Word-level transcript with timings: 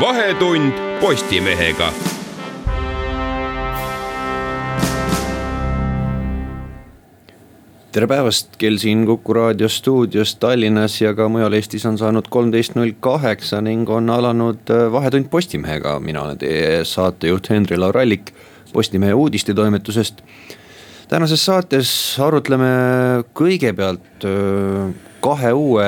vahetund 0.00 0.72
Postimehega. 1.00 1.92
tere 7.92 8.06
päevast, 8.06 8.58
kell 8.60 8.76
siin 8.76 9.06
Kuku 9.08 9.32
raadio 9.32 9.68
stuudios 9.72 10.34
Tallinnas 10.36 10.98
ja 11.00 11.14
ka 11.16 11.30
mujal 11.32 11.56
Eestis 11.56 11.86
on 11.88 11.96
saanud 11.96 12.28
kolmteist 12.28 12.74
null 12.76 12.92
kaheksa 13.00 13.62
ning 13.64 13.88
on 13.88 14.10
alanud 14.12 14.68
äh, 14.68 14.92
Vahetund 14.92 15.30
Postimehega. 15.32 16.00
mina 16.00 16.22
olen 16.22 16.38
teie 16.38 16.84
saatejuht 16.84 17.50
Henri 17.50 17.76
Laurallik 17.76 18.34
Postimehe 18.72 19.14
uudistetoimetusest. 19.14 20.20
tänases 21.08 21.44
saates 21.44 22.20
arutleme 22.20 22.68
kõigepealt 23.32 24.28
äh, 24.28 25.15
kahe 25.24 25.52
uue 25.56 25.86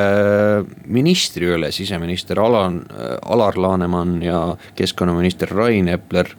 ministri 0.86 1.50
üle, 1.54 1.72
siseminister 1.74 2.40
Alan, 2.42 2.80
Alar 3.22 3.58
Laneman 3.58 4.18
ja 4.22 4.40
keskkonnaminister 4.78 5.52
Rain 5.54 5.88
Epler 5.92 6.30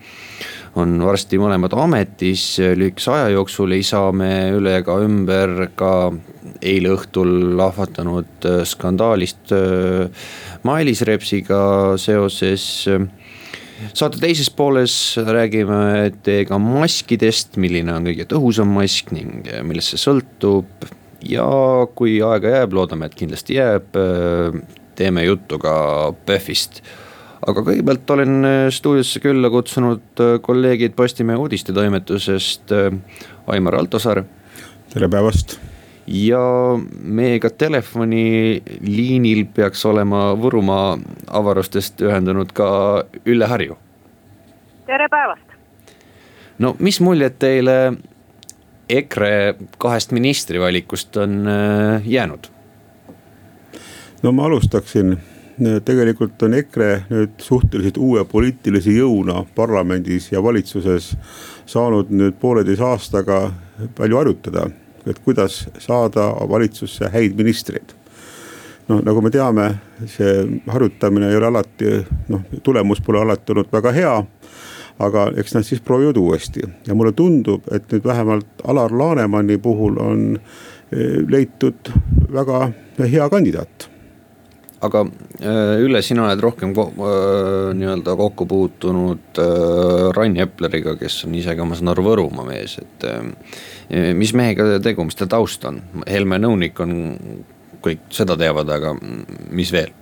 on 0.78 1.00
varsti 1.02 1.40
mõlemad 1.42 1.74
ametis, 1.80 2.44
lühikese 2.60 3.14
aja 3.16 3.30
jooksul 3.34 3.74
ei 3.76 3.86
saa 3.86 4.12
me 4.16 4.52
üle 4.56 4.78
ega 4.80 5.00
ümber 5.02 5.72
ka 5.80 5.94
eile 6.62 6.94
õhtul 6.96 7.56
lahvatanud 7.58 8.48
skandaalist 8.68 9.54
äh, 9.56 10.30
Mailis 10.68 11.02
Repsiga 11.08 11.96
seoses. 12.02 12.64
Saate 13.96 14.20
teises 14.20 14.50
pooles 14.52 14.94
räägime 15.24 16.10
teiega 16.26 16.58
maskidest, 16.60 17.56
milline 17.62 17.94
on 17.96 18.10
kõige 18.10 18.28
tõhusam 18.28 18.74
mask 18.76 19.14
ning 19.16 19.48
millest 19.64 19.96
see 19.96 20.02
sõltub 20.04 20.90
ja 21.26 21.46
kui 21.96 22.20
aega 22.24 22.56
jääb, 22.60 22.74
loodame, 22.74 23.10
et 23.10 23.16
kindlasti 23.20 23.58
jääb, 23.60 23.96
äh, 24.00 24.60
teeme 24.96 25.24
juttu 25.26 25.60
ka 25.60 25.74
PÖFFist. 26.26 26.82
aga 27.48 27.64
kõigepealt 27.64 28.12
olen 28.16 28.46
äh, 28.46 28.68
stuudiosse 28.72 29.20
külla 29.24 29.50
kutsunud 29.50 30.24
äh, 30.24 30.38
kolleegid 30.42 30.96
Postimehe 30.96 31.40
uudistetoimetusest, 31.40 32.72
Aimar 33.48 33.76
Altosaar. 33.76 34.24
tere 34.94 35.10
päevast 35.10 35.60
ja 36.10 36.42
meiega 37.02 37.50
telefoniliinil 37.50 39.46
peaks 39.54 39.86
olema 39.86 40.34
Võrumaa 40.42 40.98
avarustest 41.28 42.02
ühendunud 42.02 42.52
ka 42.54 42.70
Ülle 43.26 43.46
Harju. 43.46 43.78
tere 44.86 45.10
päevast. 45.10 45.46
no 46.60 46.76
mis 46.80 47.00
muljed 47.00 47.38
teile 47.40 47.94
EKRE 48.90 49.56
kahest 49.78 50.12
ministrivalikust 50.12 51.18
on 51.18 51.48
äh, 51.48 52.02
jäänud? 52.06 52.48
no 54.24 54.32
ma 54.32 54.46
alustaksin, 54.46 55.18
tegelikult 55.86 56.42
on 56.44 56.54
EKRE 56.54 56.90
nüüd 57.10 57.40
suhteliselt 57.44 57.98
uue 57.98 58.26
poliitilise 58.26 58.92
jõuna 58.96 59.44
parlamendis 59.56 60.32
ja 60.32 60.44
valitsuses 60.44 61.14
saanud 61.70 62.12
nüüd 62.12 62.36
pooleteise 62.42 62.84
aastaga 62.84 63.40
palju 63.96 64.20
harjutada, 64.20 64.68
et 65.08 65.20
kuidas 65.24 65.66
saada 65.80 66.32
valitsusse 66.50 67.12
häid 67.14 67.38
ministreid. 67.40 67.96
Noh, 68.90 69.04
nagu 69.06 69.22
me 69.22 69.30
teame, 69.30 69.68
see 70.10 70.62
harjutamine 70.68 71.30
ei 71.30 71.38
ole 71.38 71.52
alati, 71.52 71.92
noh, 72.34 72.48
tulemus 72.64 73.02
pole 73.06 73.22
alati 73.22 73.54
olnud 73.54 73.70
väga 73.72 73.94
hea 73.94 74.16
aga 75.00 75.30
eks 75.40 75.56
nad 75.56 75.68
siis 75.68 75.82
proovivad 75.86 76.18
uuesti 76.20 76.64
ja 76.88 76.96
mulle 76.98 77.14
tundub, 77.16 77.68
et 77.72 77.88
nüüd 77.92 78.08
vähemalt 78.08 78.66
Alar 78.68 78.92
Lanemani 78.92 79.58
puhul 79.62 80.00
on 80.04 80.26
eh, 80.36 81.22
leitud 81.28 81.92
väga 82.34 82.70
hea 83.00 83.30
kandidaat 83.32 83.88
aga 84.84 85.04
eh, 85.40 85.84
Ülle, 85.84 86.02
sina 86.06 86.26
oled 86.28 86.44
rohkem 86.44 86.74
ko 86.76 86.90
äh, 86.92 87.72
nii-öelda 87.80 88.16
kokku 88.20 88.48
puutunud 88.48 89.42
Rain 90.16 90.38
Epleriga, 90.40 90.96
kes 91.00 91.24
on 91.28 91.36
ise 91.40 91.56
ka, 91.56 91.68
ma 91.68 91.80
saan 91.80 91.94
aru, 91.94 92.06
Võrumaa 92.10 92.48
mees, 92.48 92.78
et 92.80 93.08
mis 94.16 94.36
mehega 94.38 94.78
tegu, 94.84 95.04
mis 95.08 95.18
ta 95.20 95.28
taust 95.30 95.66
on? 95.68 95.82
Helme 96.08 96.40
nõunik 96.40 96.80
on, 96.84 96.94
kõik 97.84 98.08
seda 98.14 98.38
teavad, 98.40 98.72
aga 98.76 98.94
mis 99.00 99.72
veel? 99.76 99.96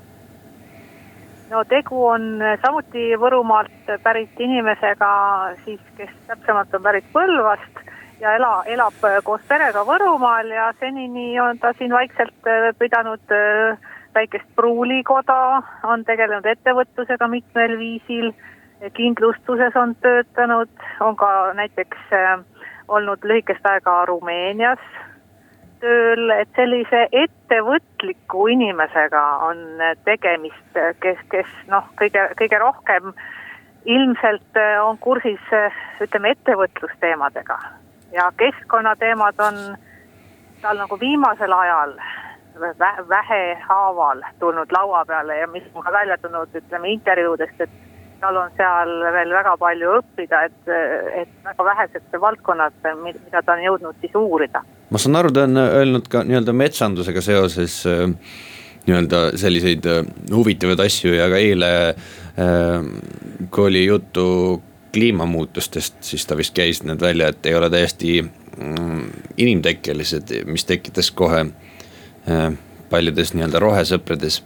No 1.52 1.64
tegu 1.70 2.06
on 2.06 2.42
samuti 2.62 3.12
Võrumaalt 3.20 3.92
pärit 4.04 4.40
inimesega 4.40 5.12
siis, 5.66 5.82
kes 5.98 6.10
täpsemalt 6.28 6.74
on 6.76 6.84
pärit 6.84 7.08
Põlvast 7.14 7.84
ja 8.20 8.34
ela, 8.36 8.64
elab 8.66 9.06
koos 9.24 9.42
perega 9.48 9.86
Võrumaal 9.88 10.52
ja 10.52 10.72
senini 10.80 11.40
on 11.40 11.60
ta 11.62 11.74
siin 11.78 11.94
vaikselt 11.94 12.50
äh, 12.50 12.72
pidanud 12.80 13.34
äh, 13.34 13.78
väikest 14.18 14.50
pruulikoda, 14.56 15.62
on 15.84 16.06
tegelenud 16.06 16.46
ettevõtlusega 16.46 17.28
mitmel 17.30 17.78
viisil, 17.78 18.32
kindlustuses 18.94 19.76
on 19.78 19.96
töötanud, 20.02 20.72
on 21.02 21.18
ka 21.18 21.30
näiteks 21.58 22.14
äh, 22.14 22.40
olnud 22.88 23.24
lühikest 23.24 23.66
aega 23.70 24.06
Rumeenias 24.10 24.82
tööl, 25.80 26.30
et 26.36 26.50
sellise 26.56 27.08
ettevõtliku 27.12 28.48
inimesega 28.54 29.24
on 29.48 29.66
tegemist, 30.06 30.80
kes, 31.04 31.20
kes 31.32 31.50
noh, 31.72 31.90
kõige, 32.00 32.30
kõige 32.40 32.62
rohkem 32.62 33.12
ilmselt 33.86 34.62
on 34.84 34.98
kursis 35.00 35.52
ütleme 36.04 36.34
ettevõtlusteemadega 36.36 37.60
ja 38.12 38.32
keskkonnateemad 38.38 39.40
on 39.40 39.78
tal 40.62 40.78
nagu 40.78 41.00
viimasel 41.00 41.54
ajal 41.54 41.94
vähehaaval 43.10 44.22
tulnud 44.40 44.72
laua 44.72 45.06
peale 45.06 45.38
ja 45.38 45.48
mis 45.48 45.64
on 45.74 45.84
ka 45.84 45.92
välja 45.92 46.18
tulnud, 46.18 46.56
ütleme 46.56 46.90
intervjuudest, 46.90 47.62
et 47.62 47.70
tal 48.20 48.36
on 48.36 48.52
seal 48.58 48.94
veel 49.14 49.34
väga 49.34 49.58
palju 49.58 49.92
õppida, 50.00 50.42
et, 50.50 50.72
et 51.22 51.30
väga 51.46 51.66
vähesed 51.66 52.18
valdkonnad, 52.22 52.80
mida 53.04 53.42
ta 53.42 53.54
on 53.54 53.64
jõudnud 53.64 54.02
siis 54.02 54.16
uurida. 54.16 54.64
Ma 54.90 55.02
saan 55.02 55.20
aru, 55.20 55.34
ta 55.36 55.46
on 55.48 55.60
öelnud 55.62 56.08
ka 56.12 56.24
nii-öelda 56.28 56.56
metsandusega 56.56 57.24
seoses 57.24 57.82
äh, 57.90 58.06
nii-öelda 58.88 59.24
selliseid 59.40 59.86
äh, 59.92 60.02
huvitavaid 60.32 60.82
asju 60.86 61.14
ja 61.18 61.28
ka 61.32 61.42
eile 61.42 61.72
äh,, 61.90 62.90
kui 63.52 63.68
oli 63.68 63.86
juttu 63.86 64.28
kliimamuutustest, 64.96 66.00
siis 66.02 66.26
ta 66.26 66.38
vist 66.40 66.56
käis 66.58 66.82
need 66.88 67.02
välja, 67.04 67.30
et 67.30 67.46
ei 67.46 67.56
ole 67.56 67.70
täiesti 67.70 68.22
mm, 68.24 69.04
inimtekkelised, 69.38 70.32
mis 70.50 70.66
tekitas 70.66 71.12
kohe 71.12 71.44
paljudes 72.90 73.34
nii-öelda 73.36 73.60
rohesõprades 73.62 74.42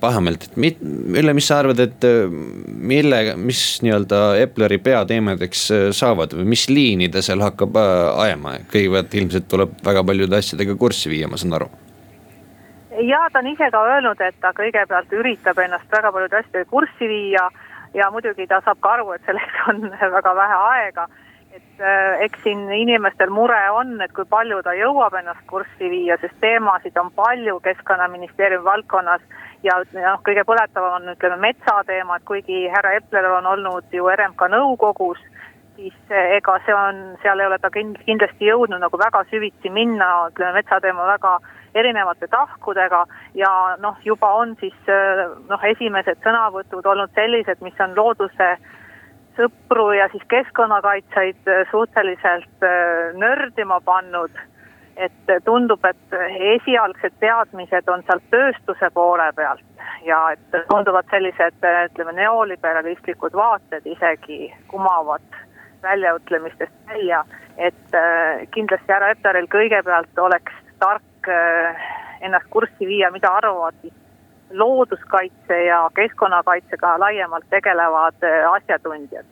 pahameelt, 0.00 0.44
et 0.46 0.56
mit-, 0.56 0.82
Ülle, 1.20 1.34
mis 1.34 1.48
sa 1.50 1.58
arvad, 1.58 1.80
et 1.82 2.04
äh, 2.06 2.30
mille, 2.30 3.20
mis 3.36 3.60
nii-öelda 3.82 4.20
Epleri 4.44 4.78
peateemadeks 4.78 5.64
saavad 5.98 6.36
või 6.38 6.50
mis 6.52 6.68
liini 6.70 7.08
ta 7.10 7.22
seal 7.24 7.42
hakkab 7.42 7.78
ajama, 7.80 8.58
kõigepealt 8.70 9.16
ilmselt 9.18 9.48
tuleb 9.50 9.72
väga 9.86 10.04
paljude 10.06 10.38
asjadega 10.38 10.76
kurssi 10.78 11.10
viia, 11.10 11.30
ma 11.30 11.40
saan 11.40 11.58
aru. 11.58 11.70
Ja 13.00 13.24
ta 13.32 13.40
on 13.40 13.48
ise 13.50 13.70
ka 13.72 13.80
öelnud, 13.86 14.20
et 14.22 14.38
ta 14.42 14.52
kõigepealt 14.54 15.12
üritab 15.16 15.58
ennast 15.62 15.90
väga 15.90 16.12
paljude 16.14 16.38
asjadega 16.42 16.70
kurssi 16.70 17.10
viia 17.10 17.48
ja 17.94 18.10
muidugi 18.14 18.46
ta 18.46 18.60
saab 18.64 18.78
ka 18.82 18.94
aru, 18.98 19.10
et 19.16 19.26
selleks 19.26 19.66
on 19.72 19.90
väga 20.16 20.34
vähe 20.38 20.62
aega 20.70 21.08
et 21.54 21.82
äh, 21.82 22.22
eks 22.26 22.42
siin 22.44 22.68
inimestel 22.72 23.30
mure 23.34 23.58
on, 23.74 23.96
et 24.04 24.12
kui 24.14 24.26
palju 24.30 24.60
ta 24.62 24.74
jõuab 24.78 25.16
ennast 25.18 25.42
kurssi 25.50 25.90
viia, 25.90 26.16
sest 26.22 26.36
teemasid 26.42 26.98
on 27.00 27.10
palju 27.16 27.58
Keskkonnaministeeriumi 27.64 28.66
valdkonnas. 28.66 29.24
Ja 29.66 29.76
noh, 29.92 30.22
kõige 30.24 30.46
põletavam 30.48 31.00
on 31.00 31.12
ütleme 31.12 31.36
metsateema, 31.42 32.16
et 32.16 32.28
kuigi 32.28 32.62
härra 32.72 32.94
Epler 32.96 33.28
on 33.34 33.48
olnud 33.50 33.92
ju 33.92 34.06
RMK 34.08 34.46
nõukogus, 34.54 35.20
siis 35.76 35.96
äh, 36.14 36.36
ega 36.38 36.56
see 36.66 36.76
on, 36.76 37.02
seal 37.24 37.42
ei 37.42 37.50
ole 37.50 37.58
ta 37.60 37.72
kind-, 37.74 37.98
kindlasti 38.06 38.48
jõudnud 38.48 38.80
nagu 38.80 39.00
väga 39.00 39.26
süvitsi 39.32 39.72
minna, 39.74 40.30
ütleme 40.30 40.60
metsateema 40.60 41.08
väga 41.16 41.38
erinevate 41.74 42.26
tahkudega 42.30 43.04
ja 43.38 43.50
noh, 43.82 43.98
juba 44.06 44.32
on 44.38 44.56
siis 44.62 44.76
äh, 44.90 45.26
noh, 45.50 45.70
esimesed 45.74 46.22
sõnavõtud 46.22 46.86
olnud 46.86 47.10
sellised, 47.18 47.60
mis 47.66 47.82
on 47.82 47.98
looduse 47.98 48.54
äh, 48.54 48.76
sõpru 49.38 49.90
ja 49.96 50.08
siis 50.12 50.22
keskkonnakaitsjaid 50.28 51.48
äh, 51.48 51.66
suhteliselt 51.70 52.66
äh, 52.66 53.12
nördima 53.18 53.80
pannud. 53.80 54.30
et 55.00 55.30
tundub, 55.44 55.84
et 55.84 56.14
esialgsed 56.54 57.14
teadmised 57.22 57.86
on 57.88 58.02
sealt 58.04 58.24
tööstuse 58.30 58.90
poole 58.92 59.30
pealt 59.32 59.62
ja 60.04 60.18
et 60.34 60.56
tunduvad 60.68 61.06
sellised, 61.10 61.56
ütleme, 61.86 62.12
neoliberalistlikud 62.18 63.32
vaated 63.32 63.86
isegi 63.86 64.50
kumavad 64.68 65.38
väljaütlemistest 65.82 66.72
välja, 66.88 67.24
et 67.56 67.94
äh, 67.94 68.46
kindlasti 68.54 68.92
härra 68.92 69.14
Epleril 69.14 69.48
kõigepealt 69.52 70.20
oleks 70.20 70.52
tark 70.82 71.28
äh, 71.28 71.88
ennast 72.20 72.50
kurssi 72.50 72.88
viia, 72.88 73.10
mida 73.10 73.32
arvavad 73.40 73.76
looduskaitse 74.50 75.64
ja 75.64 75.82
keskkonnakaitsega 75.94 76.96
laiemalt 77.00 77.46
tegelevad 77.50 78.24
äh, 78.26 78.46
asjatundjad. 78.52 79.26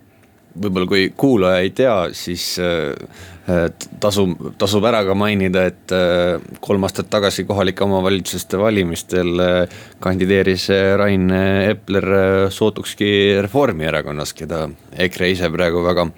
Võib-olla 0.59 0.89
kui 0.91 1.03
kuulaja 1.17 1.63
ei 1.63 1.71
tea, 1.77 1.95
siis 2.17 2.45
äh, 2.63 3.61
tasub, 4.03 4.33
tasub 4.59 4.87
ära 4.89 5.05
ka 5.07 5.15
mainida, 5.19 5.67
et 5.71 5.95
äh, 5.95 6.41
kolm 6.65 6.87
aastat 6.89 7.11
tagasi 7.13 7.45
kohalike 7.47 7.85
omavalitsuste 7.85 8.59
valimistel 8.59 9.45
äh, 9.45 9.77
kandideeris 10.03 10.67
Rain 10.99 11.31
Epler 11.31 12.09
sootukski 12.55 13.11
Reformierakonnas, 13.45 14.35
keda 14.39 14.65
EKRE 15.07 15.31
ise 15.37 15.53
praegu 15.55 15.85
väga 15.87 16.09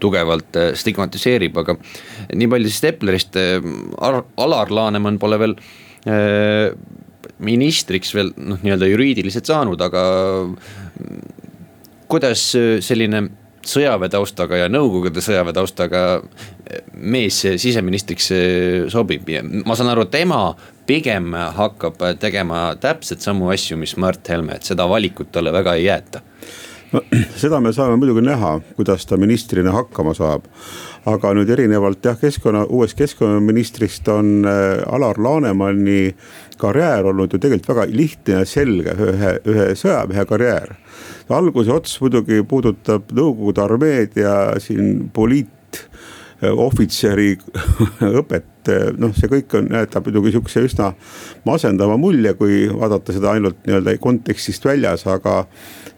tugevalt 0.00 0.56
stigmatiseerib, 0.80 1.58
aga 1.60 1.76
nii 2.32 2.48
palju 2.48 2.72
siis 2.72 2.86
Eplerist, 2.94 3.36
Alar 4.00 4.72
Laneman 4.72 5.18
pole 5.20 5.36
veel 5.42 5.58
ministriks 7.44 8.14
veel 8.14 8.32
noh, 8.36 8.60
nii-öelda 8.62 8.88
juriidiliselt 8.90 9.50
saanud, 9.50 9.80
aga 9.80 10.02
kuidas 12.10 12.50
selline 12.84 13.26
sõjaväe 13.66 14.08
taustaga 14.12 14.62
ja 14.62 14.70
nõukogude 14.72 15.22
sõjaväe 15.22 15.54
taustaga 15.56 16.02
mees 16.96 17.42
siseministriks 17.60 18.30
sobib 18.92 19.28
ja 19.28 19.42
ma 19.44 19.76
saan 19.76 19.92
aru, 19.92 20.06
tema 20.10 20.40
pigem 20.88 21.34
hakkab 21.56 22.00
tegema 22.22 22.70
täpselt 22.80 23.22
samu 23.24 23.50
asju, 23.52 23.78
mis 23.78 23.96
Mart 24.00 24.32
Helme, 24.32 24.56
et 24.56 24.66
seda 24.66 24.88
valikut 24.90 25.30
talle 25.34 25.52
väga 25.54 25.76
ei 25.78 25.86
jäeta 25.90 26.24
no 26.92 27.02
seda 27.38 27.60
me 27.62 27.72
saame 27.74 27.98
muidugi 28.00 28.22
näha, 28.24 28.56
kuidas 28.76 29.06
ta 29.06 29.18
ministrina 29.20 29.74
hakkama 29.74 30.14
saab. 30.16 30.46
aga 31.08 31.30
nüüd 31.32 31.48
erinevalt 31.48 32.04
jah, 32.04 32.16
keskkonna, 32.20 32.66
uuest 32.68 32.98
keskkonnaministrist 32.98 34.08
on 34.12 34.44
äh, 34.44 34.82
Alar 34.92 35.16
Lanemani 35.16 36.12
karjäär 36.60 37.08
olnud 37.10 37.32
ju 37.32 37.40
tegelikult 37.40 37.72
väga 37.72 37.86
lihtne 37.90 38.40
ja 38.40 38.48
selge, 38.48 38.94
ühe, 38.94 39.32
ühe 39.48 39.70
sõjamehe 39.78 40.26
karjäär. 40.28 40.76
alguse 41.28 41.72
ots 41.72 42.00
muidugi 42.00 42.42
puudutab 42.42 43.12
Nõukogude 43.14 43.62
armeed 43.62 44.16
ja 44.18 44.34
siin 44.58 45.10
poliit 45.14 45.84
ohvitseri 46.40 47.34
õpet, 48.20 48.70
noh, 48.98 49.12
see 49.16 49.28
kõik 49.28 49.54
on, 49.58 49.68
jätab 49.76 50.06
muidugi 50.08 50.32
sihukese 50.34 50.64
üsna 50.64 50.90
masendava 51.44 51.98
mulje, 52.00 52.32
kui 52.38 52.62
vaadata 52.72 53.14
seda 53.16 53.34
ainult 53.34 53.60
nii-öelda 53.66 53.96
kontekstist 54.00 54.64
väljas, 54.64 55.04
aga 55.10 55.42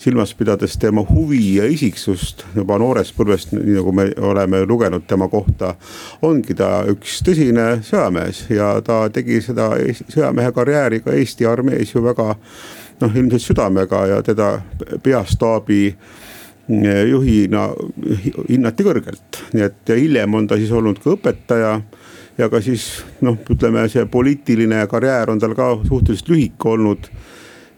silmas 0.03 0.35
pidades 0.35 0.77
tema 0.79 1.05
huvi 1.11 1.57
ja 1.57 1.67
isiksust 1.71 2.43
juba 2.57 2.79
noorest 2.83 3.15
põlvest, 3.15 3.53
nii 3.55 3.77
nagu 3.77 3.93
me 3.95 4.09
oleme 4.19 4.65
lugenud 4.67 5.07
tema 5.07 5.29
kohta. 5.31 5.75
ongi 6.23 6.57
ta 6.59 6.83
üks 6.91 7.21
tõsine 7.23 7.67
sõjamees 7.87 8.45
ja 8.51 8.75
ta 8.83 9.05
tegi 9.15 9.41
seda 9.45 9.71
sõjamehe 10.11 10.53
karjääri 10.53 11.01
ka 11.05 11.15
Eesti 11.15 11.47
armees 11.47 11.95
ju 11.95 12.03
väga 12.03 12.33
noh, 12.35 13.15
ilmselt 13.15 13.47
südamega 13.47 14.07
ja 14.11 14.23
teda 14.27 14.51
peastaabi 15.03 15.83
eh, 15.87 17.05
juhina 17.11 17.69
hinnati 18.49 18.87
kõrgelt, 18.87 19.43
nii 19.53 19.69
et 19.69 19.95
ja 19.95 19.99
hiljem 19.99 20.35
on 20.35 20.51
ta 20.51 20.59
siis 20.59 20.73
olnud 20.75 20.99
ka 21.03 21.15
õpetaja 21.15 21.77
ja 22.39 22.49
ka 22.51 22.61
siis 22.65 22.89
noh, 23.23 23.39
ütleme 23.55 23.87
see 23.93 24.07
poliitiline 24.11 24.83
karjäär 24.91 25.31
on 25.31 25.39
tal 25.39 25.55
ka 25.55 25.77
suhteliselt 25.87 26.35
lühike 26.35 26.75
olnud 26.75 27.07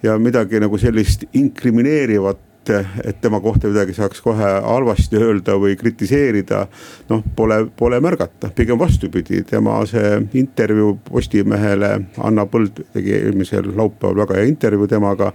ja 0.04 0.18
midagi 0.20 0.60
nagu 0.60 0.78
sellist 0.80 1.24
inkrimineerivat 1.32 2.50
et 3.04 3.20
tema 3.20 3.40
kohta 3.44 3.68
midagi 3.68 3.92
saaks 3.92 4.22
kohe 4.24 4.50
halvasti 4.64 5.18
öelda 5.20 5.56
või 5.60 5.76
kritiseerida. 5.76 6.66
noh, 7.10 7.22
pole, 7.36 7.66
pole 7.76 8.00
märgata, 8.00 8.48
pigem 8.56 8.78
vastupidi, 8.78 9.42
tema 9.44 9.82
see 9.86 10.22
intervjuu 10.40 10.98
Postimehele, 11.10 11.90
Anna 12.24 12.46
Põld 12.46 12.80
tegi 12.94 13.12
eelmisel 13.18 13.68
laupäeval 13.76 14.22
väga 14.24 14.40
hea 14.40 14.48
intervjuu 14.48 14.88
temaga. 14.88 15.32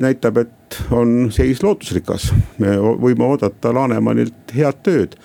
näitab, 0.00 0.38
et 0.38 0.80
on 0.90 1.28
seis 1.30 1.62
lootusrikas, 1.62 2.32
me 2.58 2.74
võime 2.78 3.26
oodata 3.28 3.74
Lanemanilt 3.74 4.54
head 4.56 4.82
tööd. 4.82 5.16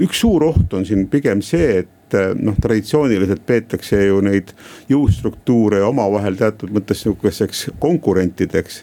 üks 0.00 0.20
suur 0.20 0.42
oht 0.44 0.72
on 0.74 0.86
siin 0.88 1.06
pigem 1.08 1.42
see, 1.42 1.84
et 1.84 1.88
et 2.12 2.18
eh, 2.20 2.34
noh, 2.36 2.56
traditsiooniliselt 2.60 3.44
peetakse 3.46 4.04
ju 4.06 4.20
neid 4.24 4.52
jõustruktuure 4.90 5.82
omavahel 5.86 6.36
teatud 6.36 6.72
mõttes 6.74 7.04
sihukeseks 7.04 7.70
konkurentideks. 7.80 8.82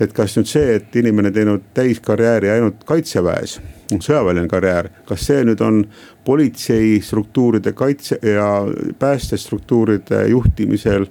et 0.00 0.12
kas 0.14 0.36
nüüd 0.36 0.46
see, 0.46 0.76
et 0.78 0.96
inimene 0.96 1.32
teinud 1.34 1.64
täiskarjääri 1.74 2.50
ainult 2.50 2.84
kaitseväes, 2.86 3.58
sõjaväeline 3.90 4.46
karjäär, 4.48 4.90
kas 5.08 5.26
see 5.26 5.42
nüüd 5.44 5.60
on 5.64 5.82
politseistruktuuride 6.24 7.72
kaitse 7.72 8.18
ja 8.22 8.62
päästestruktuuride 8.98 10.28
juhtimisel 10.28 11.08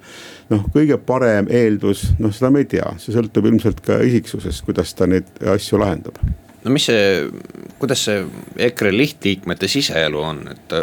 noh, 0.50 0.66
kõige 0.72 0.98
parem 0.98 1.52
eeldus, 1.52 2.14
noh 2.20 2.32
seda 2.32 2.52
me 2.54 2.64
ei 2.64 2.72
tea, 2.78 2.94
see 3.02 3.16
sõltub 3.16 3.50
ilmselt 3.50 3.82
ka 3.84 4.00
isiksusest, 4.08 4.64
kuidas 4.66 4.94
ta 4.96 5.10
neid 5.10 5.28
asju 5.56 5.82
lahendab. 5.82 6.22
No 6.68 6.74
mis 6.76 6.88
see, 6.90 7.28
kuidas 7.80 8.02
see 8.08 8.24
EKRE 8.68 8.92
lihtliikmete 8.92 9.70
siseelu 9.72 10.20
on, 10.20 10.42
et 10.52 10.74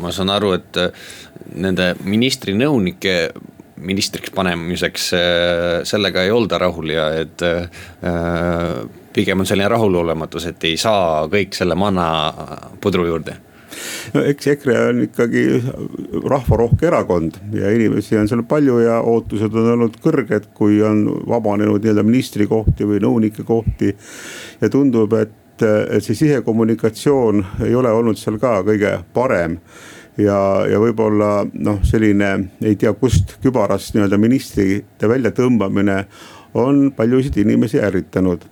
ma 0.00 0.12
saan 0.14 0.32
aru, 0.34 0.54
et 0.58 0.80
äh, 0.80 1.08
nende 1.56 1.92
ministri 2.04 2.54
nõunike 2.56 3.16
ministriks 3.80 4.32
panemiseks 4.36 5.12
äh, 5.16 5.68
sellega 5.88 6.24
ei 6.26 6.32
olda 6.34 6.58
rahul 6.60 6.92
ja 6.92 7.06
et 7.22 7.44
pigem 9.14 9.40
on 9.40 9.48
selline 9.48 9.70
rahulolematus, 9.72 10.50
et 10.50 10.66
ei 10.68 10.76
saa 10.80 11.24
kõik 11.32 11.56
selle 11.56 11.78
manna 11.78 12.10
pudru 12.80 13.08
juurde 13.08 13.38
no 14.14 14.22
eks 14.26 14.50
EKRE 14.54 14.76
on 14.88 15.02
ikkagi 15.04 15.44
rahvarohke 16.30 16.88
erakond 16.90 17.38
ja 17.56 17.70
inimesi 17.74 18.18
on 18.18 18.28
seal 18.30 18.42
palju 18.48 18.80
ja 18.84 19.00
ootused 19.06 19.54
on 19.54 19.72
olnud 19.74 19.98
kõrged, 20.02 20.50
kui 20.56 20.80
on 20.86 21.04
vabanenud 21.30 21.82
nii-öelda 21.82 22.04
ministrikohti 22.06 22.88
või 22.88 23.02
nõunike 23.04 23.46
kohti. 23.46 23.94
ja 24.60 24.68
tundub, 24.72 25.14
et, 25.16 25.32
et 25.62 26.04
see 26.04 26.14
sisekommunikatsioon 26.14 27.44
ei 27.66 27.74
ole 27.74 27.92
olnud 27.92 28.18
seal 28.18 28.38
ka 28.42 28.60
kõige 28.66 28.92
parem 29.14 29.58
ja, 30.18 30.66
ja 30.70 30.80
võib-olla 30.82 31.46
noh, 31.52 31.80
selline 31.86 32.32
ei 32.62 32.76
tea 32.80 32.92
kust 32.98 33.38
kübarast 33.42 33.94
nii-öelda 33.94 34.18
ministrite 34.20 35.08
väljatõmbamine 35.08 36.04
on 36.60 36.88
paljusid 36.96 37.36
inimesi 37.40 37.80
ärritanud 37.80 38.46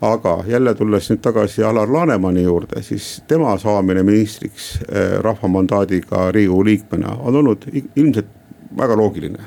aga 0.00 0.44
jälle 0.46 0.74
tulles 0.74 1.10
nüüd 1.10 1.20
tagasi 1.22 1.64
Alar 1.64 1.90
Lanemani 1.92 2.42
juurde, 2.42 2.82
siis 2.82 3.22
tema 3.28 3.56
saamine 3.58 4.02
ministriks 4.02 4.76
eh, 4.88 5.18
rahva 5.24 5.48
mandaadiga 5.48 6.28
riigikogu 6.32 6.64
liikmena 6.64 7.16
on 7.18 7.36
olnud 7.36 7.66
ilmselt 7.96 8.34
väga 8.78 8.96
loogiline. 8.96 9.38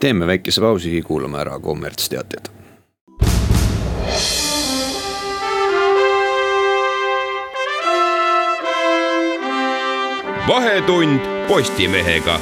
teeme 0.00 0.26
väikese 0.26 0.60
pausi, 0.60 1.02
kuulame 1.02 1.38
ära 1.38 1.58
kommertsteated. 1.58 2.52
Vahetund 10.46 11.20
Postimehega 11.48 12.36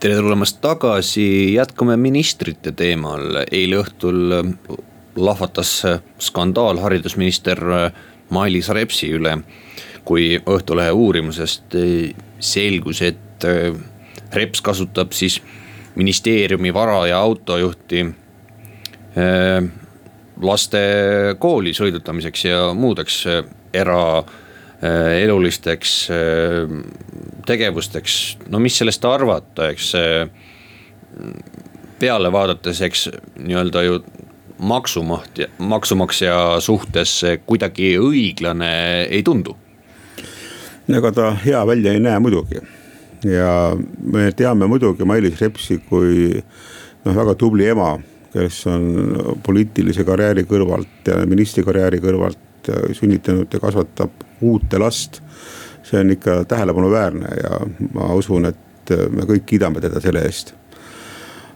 tere 0.00 0.16
tulemast 0.16 0.60
tagasi, 0.64 1.52
jätkame 1.52 1.96
ministrite 2.00 2.72
teemal, 2.72 3.42
eile 3.50 3.82
õhtul 3.82 4.36
lahvatas 5.16 5.74
skandaal 6.22 6.80
haridusminister 6.80 7.60
Mailis 8.32 8.68
Repsi 8.72 9.12
üle. 9.12 9.36
kui 10.04 10.38
Õhtulehe 10.38 10.92
uurimusest 10.92 11.74
selgus, 12.38 13.02
et 13.02 13.44
Reps 14.32 14.60
kasutab 14.62 15.12
siis 15.12 15.42
ministeeriumi 15.96 16.74
vara 16.74 17.06
ja 17.06 17.18
autojuhti 17.18 18.06
laste 20.42 20.80
kooli 21.38 21.72
sõidutamiseks 21.76 22.44
ja 22.44 22.58
muudeks 22.76 23.22
era 23.72 24.02
Äh, 24.82 25.22
elulisteks 25.22 26.08
äh, 26.10 26.68
tegevusteks, 27.46 28.38
no 28.52 28.58
mis 28.60 28.76
sellest 28.76 29.04
arvata, 29.08 29.70
eks 29.72 29.86
peale 31.96 32.28
vaadates, 32.32 32.82
eks 32.84 33.06
nii-öelda 33.40 33.82
ju 33.86 33.94
maksumaht, 34.68 35.40
maksumaksja 35.58 36.34
suhtes 36.60 37.14
kuidagi 37.48 37.94
õiglane 37.96 38.68
ei 39.08 39.22
tundu. 39.24 39.56
ega 40.88 41.12
ta 41.12 41.30
hea 41.46 41.66
välja 41.66 41.96
ei 41.96 42.00
näe 42.04 42.18
muidugi. 42.20 42.60
Ja 43.24 43.72
me 44.12 44.28
teame 44.36 44.68
muidugi 44.68 45.08
Mailis 45.08 45.40
Repsi 45.40 45.78
kui 45.88 46.36
noh, 46.36 47.16
väga 47.16 47.34
tubli 47.34 47.72
ema, 47.72 47.94
kes 48.36 48.66
on 48.68 48.84
poliitilise 49.46 50.04
karjääri 50.04 50.44
kõrvalt 50.48 51.08
ja 51.08 51.22
ministri 51.28 51.64
karjääri 51.64 52.00
kõrvalt 52.04 52.70
sünnitanud 52.98 53.52
ja 53.52 53.60
kasvatab 53.62 54.24
uute 54.44 54.78
last. 54.78 55.22
see 55.86 56.00
on 56.00 56.10
ikka 56.10 56.44
tähelepanuväärne 56.50 57.28
ja 57.42 57.60
ma 57.94 58.08
usun, 58.14 58.48
et 58.50 58.90
me 59.10 59.22
kõik 59.22 59.44
kiidame 59.46 59.80
teda 59.80 60.00
selle 60.02 60.24
eest. 60.26 60.54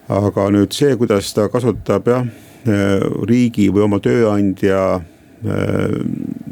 aga 0.09 0.51
nüüd 0.51 0.73
see, 0.73 0.97
kuidas 0.97 1.35
ta 1.35 1.49
kasutab 1.49 2.07
jah, 2.09 2.27
riigi 3.27 3.69
või 3.73 3.83
oma 3.89 3.99
tööandja 4.01 5.01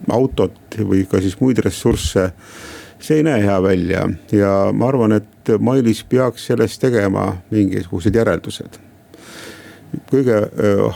autot 0.09 0.79
või 0.81 1.05
ka 1.07 1.21
siis 1.21 1.37
muid 1.41 1.59
ressursse 1.65 2.31
see 2.99 3.21
ei 3.21 3.23
näe 3.23 3.43
hea 3.45 3.63
välja 3.63 4.09
ja 4.33 4.53
ma 4.73 4.89
arvan, 4.89 5.13
et 5.13 5.55
Mailis 5.61 6.03
peaks 6.05 6.49
sellest 6.51 6.81
tegema 6.81 7.31
mingisugused 7.51 8.15
järeldused 8.15 8.88
kõige 10.11 10.39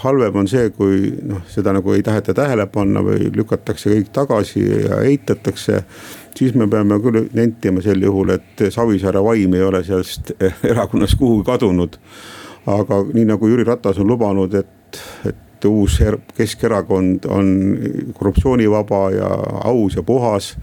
halvem 0.03 0.37
on 0.43 0.49
see, 0.49 0.71
kui 0.77 1.13
noh, 1.27 1.43
seda 1.51 1.73
nagu 1.77 1.95
ei 1.95 2.03
taheta 2.05 2.35
tähele 2.37 2.67
panna 2.73 3.03
või 3.05 3.31
lükatakse 3.35 3.93
kõik 3.93 4.13
tagasi 4.13 4.63
ja 4.87 5.01
eitatakse. 5.07 5.83
siis 6.35 6.55
me 6.55 6.67
peame 6.69 6.99
küll 7.01 7.29
nentima 7.33 7.83
sel 7.83 8.03
juhul, 8.03 8.31
et 8.31 8.65
Savisaare 8.71 9.23
vaim 9.23 9.55
ei 9.55 9.63
ole 9.63 9.85
sellest 9.85 10.33
erakonnast 10.73 11.19
kuhugi 11.19 11.45
kadunud. 11.47 11.99
aga 12.67 13.03
nii 13.13 13.25
nagu 13.25 13.49
Jüri 13.49 13.65
Ratas 13.65 13.99
on 13.99 14.07
lubanud, 14.07 14.55
et, 14.55 15.01
et 15.27 15.65
uus 15.65 16.01
Keskerakond 16.37 17.25
on 17.29 17.79
korruptsioonivaba 18.15 19.11
ja 19.11 19.29
aus 19.65 19.97
ja 19.97 20.03
puhas 20.03 20.57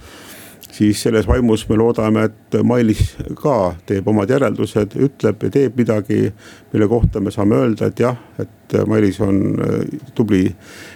siis 0.79 1.01
selles 1.03 1.27
vaimus 1.27 1.65
me 1.69 1.77
loodame, 1.79 2.23
et 2.29 2.57
Mailis 2.63 3.17
ka 3.41 3.73
teeb 3.89 4.07
omad 4.07 4.31
järeldused, 4.31 4.95
ütleb 5.07 5.43
ja 5.43 5.51
teeb 5.57 5.75
midagi, 5.79 6.29
mille 6.73 6.87
kohta 6.87 7.19
me 7.23 7.33
saame 7.35 7.59
öelda, 7.59 7.89
et 7.91 7.99
jah, 7.99 8.15
et 8.39 8.79
Mailis 8.87 9.19
on 9.25 9.41
äh, 9.59 9.99
tubli 10.15 10.45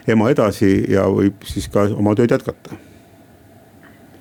ema 0.07 0.31
edasi 0.31 0.71
ja 0.93 1.05
võib 1.11 1.43
siis 1.49 1.67
ka 1.73 1.89
oma 1.97 2.15
tööd 2.15 2.35
jätkata. 2.35 2.79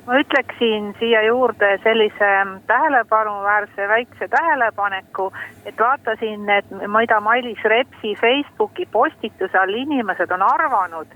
Ma 0.03 0.19
ütleksin 0.19 0.91
siia 0.99 1.21
juurde 1.29 1.77
sellise 1.85 2.31
tähelepanuväärse 2.67 3.87
väikse 3.89 4.27
tähelepaneku, 4.29 5.29
et 5.65 5.79
vaatasin, 5.79 6.49
et 6.51 6.73
mida 6.91 7.21
Mailis 7.23 7.63
Repsi 7.65 8.17
Facebooki 8.21 8.89
postituse 8.93 9.59
all 9.59 9.79
inimesed 9.85 10.35
on 10.35 10.43
arvanud 10.43 11.15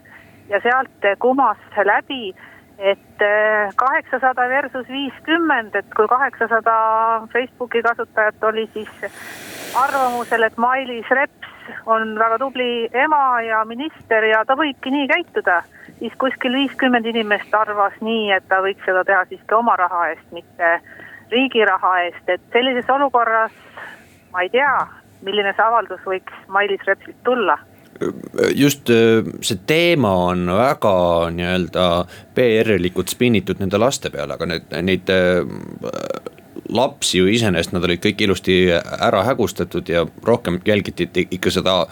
ja 0.48 0.62
sealt 0.62 1.10
kumas 1.18 1.58
läbi 1.84 2.30
et 2.78 3.22
äh, 3.22 3.72
kaheksasada 3.76 4.48
versus 4.48 4.88
viiskümmend, 4.88 5.74
et 5.74 5.88
kui 5.96 6.08
kaheksasada 6.08 6.74
Facebooki 7.32 7.82
kasutajat 7.82 8.44
oli 8.44 8.68
siis 8.74 8.88
arvamusel, 9.76 10.42
et 10.42 10.56
Mailis 10.56 11.08
Reps 11.10 11.54
on 11.86 12.18
väga 12.18 12.38
tubli 12.38 12.88
ema 12.92 13.40
ja 13.42 13.64
minister 13.64 14.24
ja 14.24 14.44
ta 14.44 14.56
võibki 14.58 14.92
nii 14.92 15.08
käituda, 15.08 15.62
siis 15.98 16.12
kuskil 16.20 16.52
viiskümmend 16.52 17.06
inimest 17.06 17.54
arvas 17.54 17.96
nii, 18.00 18.30
et 18.36 18.48
ta 18.48 18.60
võiks 18.64 18.84
seda 18.84 19.04
teha 19.08 19.24
siiski 19.30 19.56
oma 19.56 19.76
raha 19.80 20.10
eest, 20.12 20.28
mitte 20.36 20.76
riigi 21.32 21.64
raha 21.64 21.94
eest, 22.04 22.28
et 22.28 22.44
sellises 22.52 22.90
olukorras 22.92 23.54
ma 24.32 24.44
ei 24.44 24.52
tea, 24.52 24.74
milline 25.24 25.54
see 25.56 25.64
avaldus 25.64 26.04
võiks 26.04 26.44
Mailis 26.52 26.84
Repsilt 26.86 27.24
tulla 27.24 27.56
just 28.54 28.90
äh, 28.90 29.24
see 29.40 29.58
teema 29.66 30.12
on 30.30 30.46
väga 30.52 30.94
nii-öelda 31.34 31.86
PR-ilikult 32.36 33.12
spinnitud 33.12 33.60
nende 33.62 33.80
laste 33.80 34.10
peale, 34.14 34.36
aga 34.36 34.48
need, 34.50 34.74
neid 34.86 35.12
äh, 35.12 35.46
lapsi 36.72 37.20
ju 37.20 37.30
iseenesest 37.30 37.74
nad 37.76 37.86
olid 37.86 38.02
kõik 38.02 38.26
ilusti 38.26 38.58
ära 38.72 39.22
hägustatud 39.28 39.88
ja 39.88 40.06
rohkem 40.26 40.60
jälgiti 40.66 41.08
ikka 41.24 41.52
seda 41.54 41.82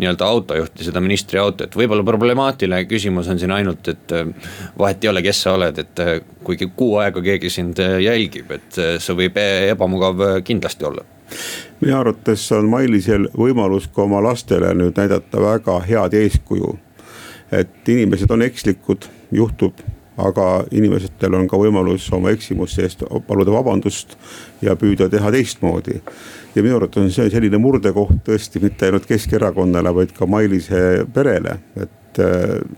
nii-öelda 0.00 0.24
autojuhti, 0.32 0.84
seda 0.86 1.00
ministri 1.04 1.36
autot, 1.42 1.74
võib-olla 1.76 2.04
problemaatiline 2.06 2.86
küsimus 2.88 3.28
on 3.28 3.40
siin 3.40 3.52
ainult, 3.52 3.88
et 3.92 4.14
äh, 4.16 4.52
vahet 4.78 5.04
ei 5.04 5.12
ole, 5.12 5.24
kes 5.26 5.42
sa 5.44 5.56
oled, 5.58 5.80
et 5.82 6.04
kuigi 6.46 6.70
kuu 6.76 6.96
aega 7.02 7.22
keegi 7.24 7.50
sind 7.52 7.80
jälgib, 7.80 8.54
et 8.56 8.80
see 9.02 9.18
võib 9.18 9.36
ebamugav 9.40 10.40
kindlasti 10.46 10.88
olla 10.88 11.04
minu 11.80 11.96
arvates 11.96 12.44
on 12.52 12.68
Mailisel 12.68 13.28
võimalus 13.36 13.88
ka 13.92 14.04
oma 14.04 14.20
lastele 14.24 14.72
nüüd 14.76 14.98
näidata 15.00 15.40
väga 15.40 15.78
head 15.86 16.14
eeskuju. 16.14 16.78
et 17.52 17.88
inimesed 17.88 18.30
on 18.30 18.42
ekslikud, 18.42 19.08
juhtub, 19.34 19.80
aga 20.16 20.64
inimestel 20.70 21.34
on 21.34 21.48
ka 21.50 21.58
võimalus 21.58 22.04
oma 22.14 22.30
eksimuste 22.30 22.84
eest 22.86 23.02
paluda 23.26 23.50
vabandust 23.50 24.14
ja 24.62 24.76
püüda 24.76 25.08
teha 25.08 25.32
teistmoodi. 25.32 26.00
ja 26.54 26.62
minu 26.62 26.76
arvates 26.76 27.02
on 27.02 27.10
see 27.10 27.30
selline 27.30 27.58
murdekoht 27.58 28.22
tõesti 28.28 28.62
mitte 28.62 28.86
ainult 28.86 29.06
Keskerakonnale, 29.06 29.94
vaid 29.94 30.12
ka 30.12 30.26
Mailise 30.26 31.06
perele, 31.14 31.58
et 31.76 32.22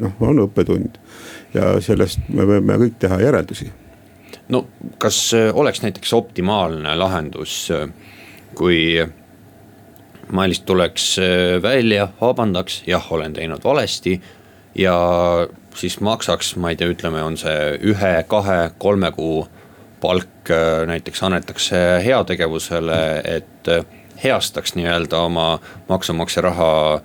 noh, 0.01 0.17
on 0.21 0.47
õppetund 0.47 0.99
ja 1.55 1.81
sellest 1.81 2.29
me 2.29 2.47
võime 2.47 2.79
kõik 2.79 2.99
teha 3.01 3.21
järeldusi 3.21 3.73
no 4.49 4.67
kas 4.99 5.33
oleks 5.53 5.83
näiteks 5.83 6.13
optimaalne 6.13 6.95
lahendus 6.97 7.71
kui 8.55 9.03
Mailis 10.33 10.61
tuleks 10.61 11.19
äh, 11.19 11.63
välja, 11.63 12.09
vabandaks, 12.21 12.83
jah, 12.87 13.13
olen 13.13 13.33
teinud 13.33 13.65
valesti. 13.65 14.21
ja 14.75 14.95
siis 15.75 16.01
maksaks, 16.01 16.57
ma 16.57 16.71
ei 16.71 16.77
tea, 16.77 16.89
ütleme, 16.89 17.21
on 17.23 17.37
see 17.37 17.75
ühe, 17.93 18.13
kahe, 18.29 18.71
kolme 18.79 19.11
kuu 19.13 19.47
palk 20.01 20.51
äh, 20.51 20.87
näiteks 20.89 21.23
annetakse 21.23 21.77
heategevusele, 22.05 23.01
et 23.25 23.69
äh, 23.69 23.85
heastaks 24.25 24.75
nii-öelda 24.75 25.21
oma 25.21 25.59
maksumaksja 25.89 26.43
raha 26.43 27.01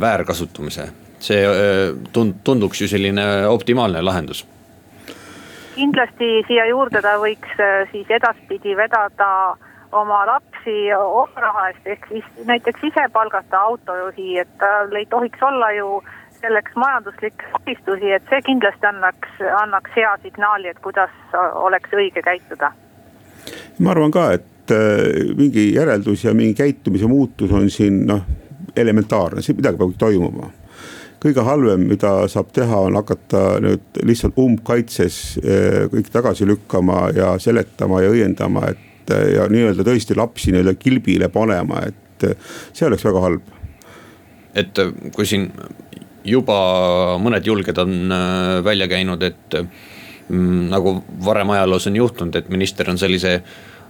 väärkasutamise. 0.00 0.88
see 1.20 1.42
tund-, 2.12 2.34
tunduks 2.44 2.80
ju 2.80 2.88
selline 2.88 3.46
optimaalne 3.46 4.02
lahendus 4.02 4.46
kindlasti 5.74 6.28
siia 6.46 6.66
juurde 6.70 7.02
ta 7.02 7.16
võiks 7.18 7.58
siis 7.90 8.10
edaspidi 8.10 8.76
vedada 8.76 9.28
oma 9.92 10.24
lapsi 10.26 10.57
oma 10.96 11.42
raha 11.42 11.68
eest, 11.70 11.86
ehk 11.86 12.06
siis 12.08 12.46
näiteks 12.48 12.84
ise 12.90 13.04
palgata 13.12 13.60
autojuhi, 13.70 14.38
et 14.42 14.50
tal 14.58 14.94
ei 14.96 15.06
tohiks 15.06 15.42
olla 15.42 15.70
ju 15.76 16.02
selleks 16.40 16.76
majanduslikke 16.76 17.50
takistusi, 17.52 18.12
et 18.12 18.30
see 18.30 18.42
kindlasti 18.46 18.86
annaks, 18.86 19.40
annaks 19.62 19.96
hea 19.96 20.12
signaali, 20.22 20.68
et 20.70 20.78
kuidas 20.84 21.14
oleks 21.54 21.94
õige 21.94 22.22
käituda. 22.22 22.72
ma 23.78 23.90
arvan 23.90 24.10
ka, 24.14 24.30
et 24.38 24.74
äh, 24.74 25.34
mingi 25.38 25.72
järeldus 25.74 26.24
ja 26.24 26.34
mingi 26.34 26.54
käitumise 26.54 27.06
muutus 27.06 27.52
on 27.52 27.70
siin 27.70 28.06
noh, 28.06 28.22
elementaarne, 28.76 29.42
siin 29.42 29.56
midagi 29.58 29.78
peab 29.78 29.98
toimuma 29.98 30.50
kõige 31.18 31.42
halvem, 31.42 31.88
mida 31.90 32.12
saab 32.30 32.52
teha, 32.54 32.84
on 32.86 32.94
hakata 32.98 33.58
nüüd 33.62 34.02
lihtsalt 34.06 34.38
umbkaitses 34.38 35.16
äh, 35.42 35.86
kõik 35.90 36.12
tagasi 36.14 36.46
lükkama 36.46 37.08
ja 37.16 37.32
seletama 37.42 38.04
ja 38.04 38.12
õiendama, 38.14 38.68
et 38.70 38.87
et 39.08 39.34
ja 39.34 39.46
nii-öelda 39.50 39.84
tõesti 39.86 40.16
lapsi 40.16 40.52
nii-öelda 40.52 40.74
kilbile 40.78 41.28
panema, 41.32 41.82
et 41.88 42.26
see 42.72 42.86
oleks 42.88 43.04
väga 43.06 43.24
halb. 43.24 43.54
et 44.58 44.78
kui 45.14 45.26
siin 45.28 45.50
juba 46.26 46.56
mõned 47.22 47.46
julged 47.46 47.78
on 47.78 48.12
äh, 48.12 48.64
välja 48.64 48.88
käinud, 48.90 49.22
et 49.22 49.58
mm, 50.28 50.68
nagu 50.72 50.96
varem 51.24 51.52
ajaloos 51.54 51.86
on 51.86 51.96
juhtunud, 51.96 52.36
et 52.36 52.48
minister 52.48 52.90
on 52.90 52.98
sellise 52.98 53.38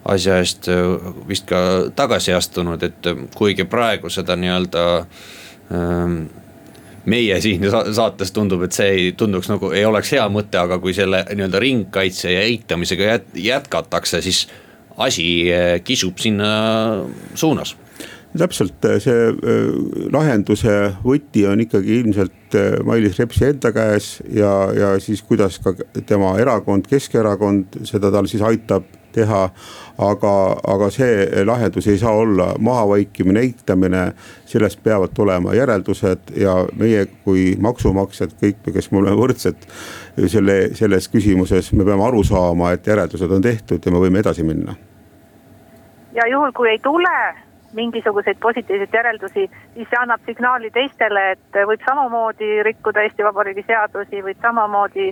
asja 0.08 0.38
eest 0.42 0.68
äh, 0.72 0.82
vist 1.28 1.48
ka 1.48 1.60
tagasi 1.96 2.34
astunud, 2.36 2.82
et 2.82 3.10
kuigi 3.36 3.64
praegu 3.64 4.10
seda 4.12 4.36
nii-öelda 4.36 4.84
ähm, 5.72 6.20
meie 7.08 7.40
siin 7.40 7.64
saates 7.70 8.32
tundub, 8.36 8.66
et 8.66 8.76
see 8.76 8.88
ei 8.92 9.10
tunduks 9.16 9.48
nagu 9.48 9.72
ei 9.72 9.86
oleks 9.88 10.12
hea 10.12 10.28
mõte, 10.32 10.60
aga 10.60 10.78
kui 10.82 10.94
selle 10.96 11.24
nii-öelda 11.32 11.62
ringkaitse 11.64 12.32
ja 12.34 12.44
eitamisega 12.44 13.12
jät, 13.12 13.30
jätkatakse, 13.48 14.20
siis 14.22 14.46
asi 14.98 15.50
eh, 15.52 15.80
kisub 15.84 16.18
sinna 16.18 17.04
suunas. 17.34 17.76
Täpselt 18.38 18.84
eh, 18.84 18.98
see 19.02 19.30
eh, 19.30 19.72
lahenduse 20.12 20.74
võti 21.04 21.46
on 21.48 21.64
ikkagi 21.64 22.00
ilmselt 22.02 22.34
Mailis 22.88 23.18
Repsi 23.20 23.44
enda 23.50 23.72
käes 23.76 24.22
ja, 24.32 24.52
ja 24.72 24.94
siis 25.04 25.20
kuidas 25.26 25.58
ka 25.60 25.74
tema 26.08 26.32
erakond, 26.40 26.88
Keskerakond 26.88 27.82
seda 27.88 28.12
tal 28.14 28.28
siis 28.30 28.44
aitab 28.44 28.86
teha. 29.12 29.42
aga, 29.98 30.32
aga 30.62 30.88
see 30.94 31.44
lahendus 31.44 31.88
ei 31.90 31.98
saa 31.98 32.12
olla 32.14 32.52
mahavaikimine, 32.62 33.40
eitamine, 33.40 34.04
sellest 34.46 34.78
peavad 34.84 35.10
tulema 35.14 35.56
järeldused 35.58 36.30
ja 36.38 36.54
meie 36.78 37.02
kui 37.24 37.56
maksumaksjad, 37.58 38.36
kõik, 38.38 38.62
kes 38.76 38.92
me 38.92 39.02
oleme 39.02 39.18
võrdsed 39.18 39.66
selle, 40.30 40.60
selles 40.78 41.10
küsimuses, 41.10 41.72
me 41.74 41.88
peame 41.88 42.06
aru 42.06 42.22
saama, 42.22 42.76
et 42.76 42.86
järeldused 42.86 43.34
on 43.34 43.42
tehtud 43.42 43.82
ja 43.82 43.94
me 43.94 44.04
võime 44.06 44.22
edasi 44.22 44.46
minna 44.46 44.76
ja 46.18 46.26
juhul, 46.26 46.52
kui 46.52 46.70
ei 46.70 46.78
tule 46.82 47.18
mingisuguseid 47.78 48.38
positiivseid 48.40 48.94
järeldusi, 48.94 49.44
siis 49.74 49.88
see 49.90 50.00
annab 50.00 50.24
signaali 50.26 50.70
teistele, 50.74 51.24
et 51.36 51.58
võib 51.70 51.84
samamoodi 51.84 52.62
rikkuda 52.66 53.04
Eesti 53.04 53.26
Vabariigi 53.26 53.66
seadusi, 53.68 54.22
võib 54.24 54.40
samamoodi 54.42 55.10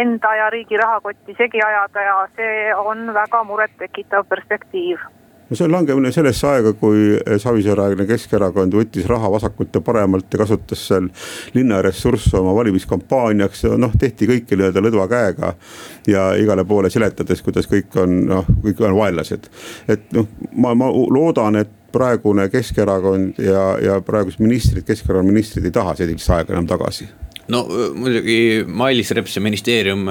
enda 0.00 0.34
ja 0.38 0.50
riigi 0.54 0.78
rahakotti 0.78 1.34
segi 1.38 1.62
ajada 1.66 2.04
ja 2.06 2.18
see 2.36 2.74
on 2.78 3.10
väga 3.14 3.42
murettekitav 3.44 4.28
perspektiiv 4.30 5.02
no 5.50 5.56
see 5.56 5.66
on 5.66 5.72
langemine 5.74 6.12
sellesse 6.14 6.46
aega, 6.46 6.72
kui 6.78 7.16
Savisaare-aegne 7.42 8.06
Keskerakond 8.08 8.74
võttis 8.78 9.08
raha 9.10 9.30
vasakult 9.32 9.74
ja 9.74 9.82
paremalt 9.84 10.30
ja 10.32 10.42
kasutas 10.44 10.84
seal 10.90 11.08
linna 11.56 11.80
ressursse 11.82 12.36
oma 12.38 12.54
valimiskampaaniaks, 12.58 13.64
noh 13.80 13.96
tehti 13.98 14.28
kõike 14.30 14.58
nii-öelda 14.58 14.84
lõdva 14.86 15.08
käega. 15.10 15.54
ja 16.06 16.30
igale 16.38 16.64
poole 16.64 16.90
seletades, 16.90 17.42
kuidas 17.42 17.68
kõik 17.70 17.98
on 18.00 18.16
noh, 18.30 18.46
kõik 18.64 18.80
on 18.86 18.96
vaenlased. 18.96 19.50
et 19.88 20.12
noh, 20.16 20.28
ma, 20.54 20.74
ma 20.74 20.90
loodan, 20.90 21.56
et 21.56 21.76
praegune 21.92 22.48
Keskerakond 22.48 23.38
ja, 23.42 23.64
ja 23.82 23.98
praegused 24.06 24.40
ministrid, 24.40 24.86
Keskerakonna 24.86 25.32
ministrid 25.32 25.66
ei 25.66 25.74
taha 25.74 25.96
sellist 25.98 26.30
aega 26.30 26.54
enam 26.54 26.70
tagasi 26.70 27.08
no 27.50 27.62
muidugi 27.94 28.64
Mailis 28.66 29.10
Reps 29.16 29.36
ja 29.36 29.42
ministeerium 29.42 30.06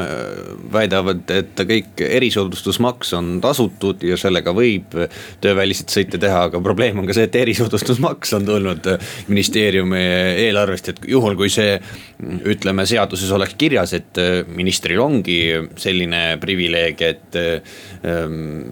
väidavad, 0.73 1.23
et 1.33 1.61
kõik 1.69 2.03
erisoodustusmaks 2.05 3.13
on 3.17 3.31
tasutud 3.43 4.03
ja 4.05 4.17
sellega 4.19 4.53
võib 4.55 4.95
tööväliseid 5.43 5.93
sõite 5.93 6.21
teha, 6.21 6.45
aga 6.49 6.61
probleem 6.63 6.99
on 7.01 7.09
ka 7.09 7.15
see, 7.15 7.29
et 7.29 7.37
erisoodustusmaks 7.39 8.35
on 8.37 8.47
tulnud 8.47 8.91
ministeeriumi 9.31 10.03
eelarvest, 10.47 10.93
et 10.93 11.03
juhul, 11.15 11.37
kui 11.39 11.51
see. 11.53 11.79
ütleme, 12.19 12.83
seaduses 12.83 13.29
oleks 13.31 13.53
kirjas, 13.55 13.93
et 13.95 14.17
ministril 14.51 14.99
ongi 14.99 15.37
selline 15.79 16.35
privileeg, 16.41 17.01
et 17.01 17.37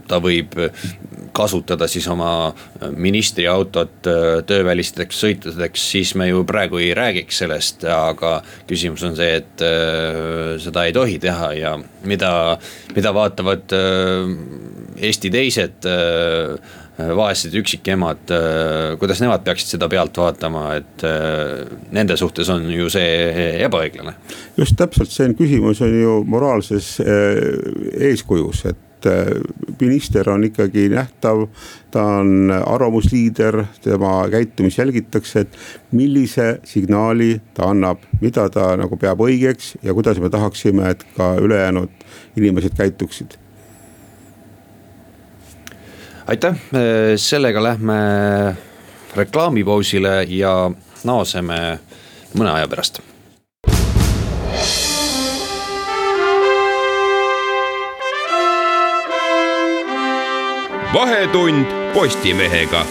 ta 0.07 0.19
võib 0.19 0.57
kasutada 1.37 1.87
siis 1.87 2.07
oma 2.11 2.51
ministriautot 2.97 4.09
töövälisteks 4.49 5.21
sõitudeks, 5.23 5.85
siis 5.93 6.13
me 6.19 6.27
ju 6.27 6.43
praegu 6.47 6.81
ei 6.81 6.91
räägiks 6.97 7.43
sellest, 7.43 7.85
aga 7.87 8.41
küsimus 8.67 9.03
on 9.07 9.15
see, 9.17 9.37
et 9.41 9.63
äh, 9.65 10.55
seda 10.61 10.87
ei 10.87 10.95
tohi 10.95 11.17
teha 11.21 11.51
ja 11.57 11.75
mida, 12.07 12.31
mida 12.95 13.13
vaatavad 13.15 13.77
äh, 13.77 14.35
Eesti 14.97 15.29
teised 15.29 15.85
äh, 15.85 16.75
vaesed 16.97 17.53
üksikemad, 17.53 18.31
kuidas 18.97 19.19
nemad 19.21 19.43
peaksid 19.45 19.75
seda 19.75 19.85
pealt 19.85 20.17
vaatama, 20.17 20.63
et 20.79 21.03
nende 21.93 22.15
suhtes 22.17 22.49
on 22.49 22.65
ju 22.73 22.87
see 22.89 23.59
ebaõiglane. 23.67 24.15
just 24.57 24.73
täpselt, 24.79 25.13
see 25.13 25.27
on 25.29 25.35
küsimus 25.37 25.83
on 25.85 25.93
ju 25.93 26.15
moraalses 26.25 26.95
eeskujus, 27.05 28.63
et 28.71 28.86
et 29.07 29.81
minister 29.81 30.29
on 30.29 30.43
ikkagi 30.47 30.87
nähtav, 30.91 31.47
ta 31.91 32.03
on 32.21 32.51
arvamusliider, 32.51 33.63
tema 33.81 34.27
käitumist 34.31 34.77
jälgitakse, 34.77 35.45
et 35.45 35.57
millise 35.91 36.59
signaali 36.67 37.41
ta 37.53 37.71
annab, 37.71 38.03
mida 38.21 38.47
ta 38.53 38.75
nagu 38.79 38.97
peab 38.97 39.21
õigeks 39.25 39.75
ja 39.83 39.95
kuidas 39.97 40.21
me 40.23 40.29
tahaksime, 40.29 40.93
et 40.93 41.05
ka 41.17 41.35
ülejäänud 41.41 41.89
inimesed 42.37 42.77
käituksid. 42.77 43.37
Aitäh, 46.27 46.57
sellega 47.15 47.63
lähme 47.63 47.99
reklaamipausile 49.15 50.25
ja 50.27 50.71
naaseme 51.07 51.79
mõne 52.35 52.57
aja 52.57 52.67
pärast 52.67 53.06
vahetund 60.93 61.65
Postimehega. 61.93 62.85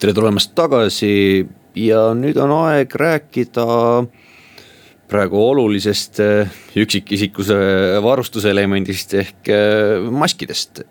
tere 0.00 0.14
tulemast 0.16 0.54
tagasi 0.56 1.44
ja 1.76 2.06
nüüd 2.16 2.38
on 2.40 2.52
aeg 2.56 2.94
rääkida 2.96 3.66
praegu 5.12 5.42
olulisest 5.44 6.20
eh, 6.24 6.54
üksikisikuse 6.80 7.56
varustuselemendist 8.00 9.12
ehk 9.20 9.52
eh, 9.52 10.08
maskidest. 10.08 10.82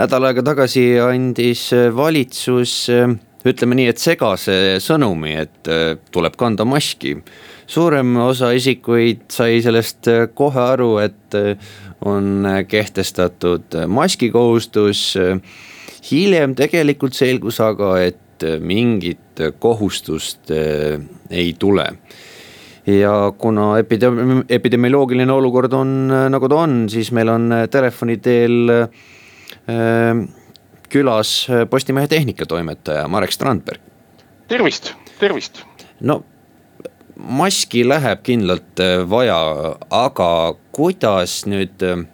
nädal 0.00 0.28
aega 0.30 0.44
tagasi 0.44 0.86
andis 1.04 1.68
valitsus 1.96 2.74
eh, 2.88 3.04
ütleme 3.46 3.78
nii, 3.78 3.92
et 3.92 4.02
segase 4.02 4.78
sõnumi, 4.82 5.36
et 5.44 5.70
tuleb 6.10 6.34
kanda 6.40 6.66
maski 6.66 7.16
suurem 7.68 8.16
osa 8.22 8.52
isikuid 8.56 9.26
sai 9.32 9.60
sellest 9.64 10.08
äh, 10.10 10.24
kohe 10.34 10.62
aru, 10.62 10.92
et 11.02 11.36
äh, 11.36 11.70
on 12.04 12.46
kehtestatud 12.68 13.74
maskikohustus. 13.90 15.18
hiljem 16.10 16.54
tegelikult 16.54 17.14
selgus 17.14 17.58
aga, 17.60 17.98
et 18.00 18.44
mingit 18.60 19.40
kohustust 19.58 20.50
äh, 20.54 21.00
ei 21.30 21.54
tule 21.58 21.84
ja 22.86 23.32
kuna 23.38 23.78
epidemi-, 23.78 24.44
epidemioloogiline 24.48 25.32
olukord 25.32 25.72
on 25.72 26.08
nagu 26.30 26.48
ta 26.48 26.62
on, 26.62 26.86
siis 26.88 27.10
meil 27.12 27.28
on 27.28 27.52
telefoni 27.70 28.16
teel 28.16 28.70
äh, 28.72 30.22
külas 30.88 31.46
Postimehe 31.70 32.08
tehnikatoimetaja 32.08 33.08
Marek 33.08 33.32
Strandberg. 33.32 33.80
tervist, 34.48 34.94
tervist. 35.20 35.64
no 36.00 36.22
maski 37.18 37.82
läheb 37.88 38.22
kindlalt 38.22 38.80
äh, 38.80 39.02
vaja, 39.10 39.38
aga 39.90 40.30
kuidas 40.72 41.42
nüüd 41.50 41.82
äh, 41.82 42.04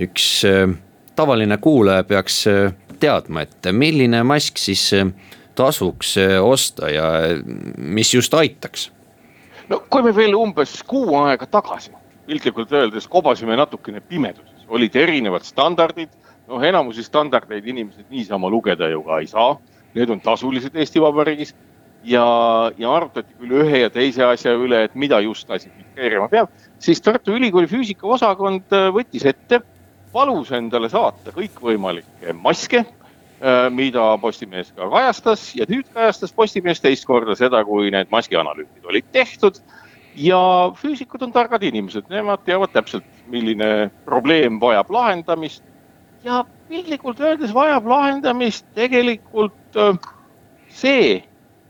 üks 0.00 0.44
äh, 0.46 0.70
tavaline 1.18 1.58
kuulaja 1.58 2.04
peaks 2.06 2.44
teadma, 3.00 3.44
et 3.44 3.70
milline 3.72 4.22
mask 4.24 4.60
siis 4.60 4.86
tasuks 5.58 6.14
osta 6.40 6.88
ja 6.88 7.08
mis 7.76 8.14
just 8.14 8.34
aitaks? 8.34 8.90
no 9.68 9.82
kui 9.90 10.02
me 10.02 10.14
veel 10.16 10.36
umbes 10.36 10.80
kuu 10.86 11.16
aega 11.20 11.46
tagasi 11.46 11.92
piltlikult 12.30 12.72
öeldes 12.72 13.08
kobasime 13.10 13.56
natukene 13.58 14.00
pimeduses, 14.00 14.64
olid 14.68 14.94
erinevad 14.94 15.42
standardid. 15.42 16.12
Noh, 16.50 16.62
enamusi 16.66 17.04
standardeid 17.06 17.66
inimesed 17.70 18.10
niisama 18.10 18.50
lugeda 18.50 18.88
ju 18.90 19.02
ka 19.06 19.20
ei 19.22 19.28
saa, 19.30 19.56
need 19.94 20.10
on 20.10 20.22
tasulised 20.24 20.76
Eesti 20.76 21.02
Vabariigis. 21.02 21.54
Ja, 22.00 22.24
ja 22.80 22.94
arutati 22.96 23.34
küll 23.36 23.58
ühe 23.60 23.82
ja 23.82 23.90
teise 23.92 24.24
asja 24.24 24.54
üle, 24.56 24.86
et 24.86 24.94
mida 24.96 25.18
just 25.20 25.44
klassifitseerima 25.44 26.30
peab, 26.32 26.48
siis 26.80 27.02
Tartu 27.04 27.34
Ülikooli 27.36 27.68
füüsikaosakond 27.68 28.72
äh, 28.72 28.86
võttis 28.96 29.26
ette, 29.28 29.58
palus 30.14 30.48
endale 30.56 30.88
saata 30.88 31.34
kõikvõimalikke 31.34 32.32
maske, 32.40 32.80
äh, 32.86 33.66
mida 33.68 34.06
Postimees 34.22 34.72
ka 34.72 34.88
kajastas 34.94 35.44
ja 35.58 35.68
nüüd 35.68 35.92
kajastas 35.92 36.32
Postimees 36.32 36.80
teist 36.80 37.04
korda 37.04 37.36
seda, 37.36 37.60
kui 37.68 37.92
need 37.92 38.08
maskianalüüsid 38.16 38.88
olid 38.88 39.12
tehtud. 39.12 39.60
ja 40.16 40.40
füüsikud 40.80 41.20
on 41.22 41.36
targad 41.36 41.62
inimesed, 41.62 42.08
nemad 42.08 42.40
teavad 42.48 42.72
täpselt, 42.72 43.04
milline 43.28 43.90
probleem 44.08 44.56
vajab 44.60 44.88
lahendamist 44.90 45.62
ja 46.24 46.44
piltlikult 46.68 47.20
öeldes 47.20 47.54
vajab 47.54 47.86
lahendamist 47.86 48.66
tegelikult 48.74 49.76
äh, 49.76 49.98
see 50.68 51.22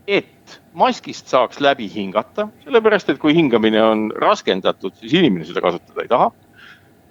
et 0.07 0.59
maskist 0.73 1.29
saaks 1.31 1.59
läbi 1.61 1.87
hingata, 1.91 2.47
sellepärast 2.65 3.11
et 3.11 3.19
kui 3.21 3.35
hingamine 3.35 3.81
on 3.83 4.07
raskendatud, 4.19 4.95
siis 4.99 5.13
inimene 5.19 5.45
seda 5.47 5.63
kasutada 5.63 6.03
ei 6.03 6.11
taha. 6.11 6.31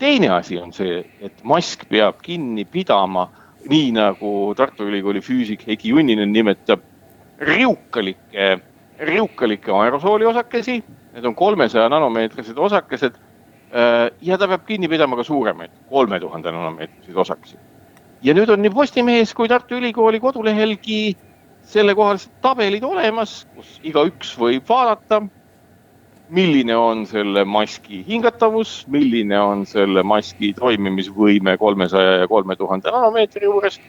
teine 0.00 0.30
asi 0.32 0.56
on 0.58 0.72
see, 0.72 1.02
et 1.20 1.42
mask 1.44 1.84
peab 1.88 2.22
kinni 2.24 2.64
pidama, 2.64 3.26
nii 3.68 3.90
nagu 3.92 4.54
Tartu 4.56 4.86
Ülikooli 4.88 5.20
füüsik 5.20 5.66
Heiki 5.66 5.90
Junninen 5.92 6.32
nimetab, 6.32 6.80
riukalikke, 7.40 8.54
riukalikke 8.98 9.72
aerosooli 9.76 10.24
osakesi. 10.24 10.78
Need 11.12 11.24
on 11.28 11.34
kolmesaja 11.34 11.88
nanomeetrised 11.92 12.56
osakesed. 12.56 13.18
Äh, 13.70 14.10
ja 14.20 14.38
ta 14.38 14.48
peab 14.50 14.64
kinni 14.66 14.88
pidama 14.90 15.16
ka 15.16 15.22
suuremaid, 15.22 15.70
kolme 15.90 16.18
tuhande 16.20 16.50
nanomeetriseid 16.50 17.16
osakesi. 17.16 17.56
ja 18.22 18.34
nüüd 18.34 18.50
on 18.50 18.60
nii 18.62 18.72
Postimehes 18.74 19.34
kui 19.34 19.48
Tartu 19.48 19.78
Ülikooli 19.78 20.20
kodulehelgi 20.20 21.16
sellekohased 21.70 22.32
tabelid 22.42 22.82
olemas, 22.84 23.46
kus 23.54 23.78
igaüks 23.86 24.34
võib 24.38 24.66
vaadata, 24.68 25.22
milline 26.30 26.76
on 26.76 27.04
selle 27.06 27.44
maski 27.44 28.02
hingatavus, 28.06 28.84
milline 28.90 29.38
on 29.40 29.64
selle 29.66 30.02
maski 30.02 30.52
toimimisvõime 30.58 31.56
kolmesaja 31.58 32.20
ja 32.22 32.28
kolme 32.28 32.56
tuhande 32.56 32.90
nanomeetri 32.90 33.44
juures. 33.46 33.80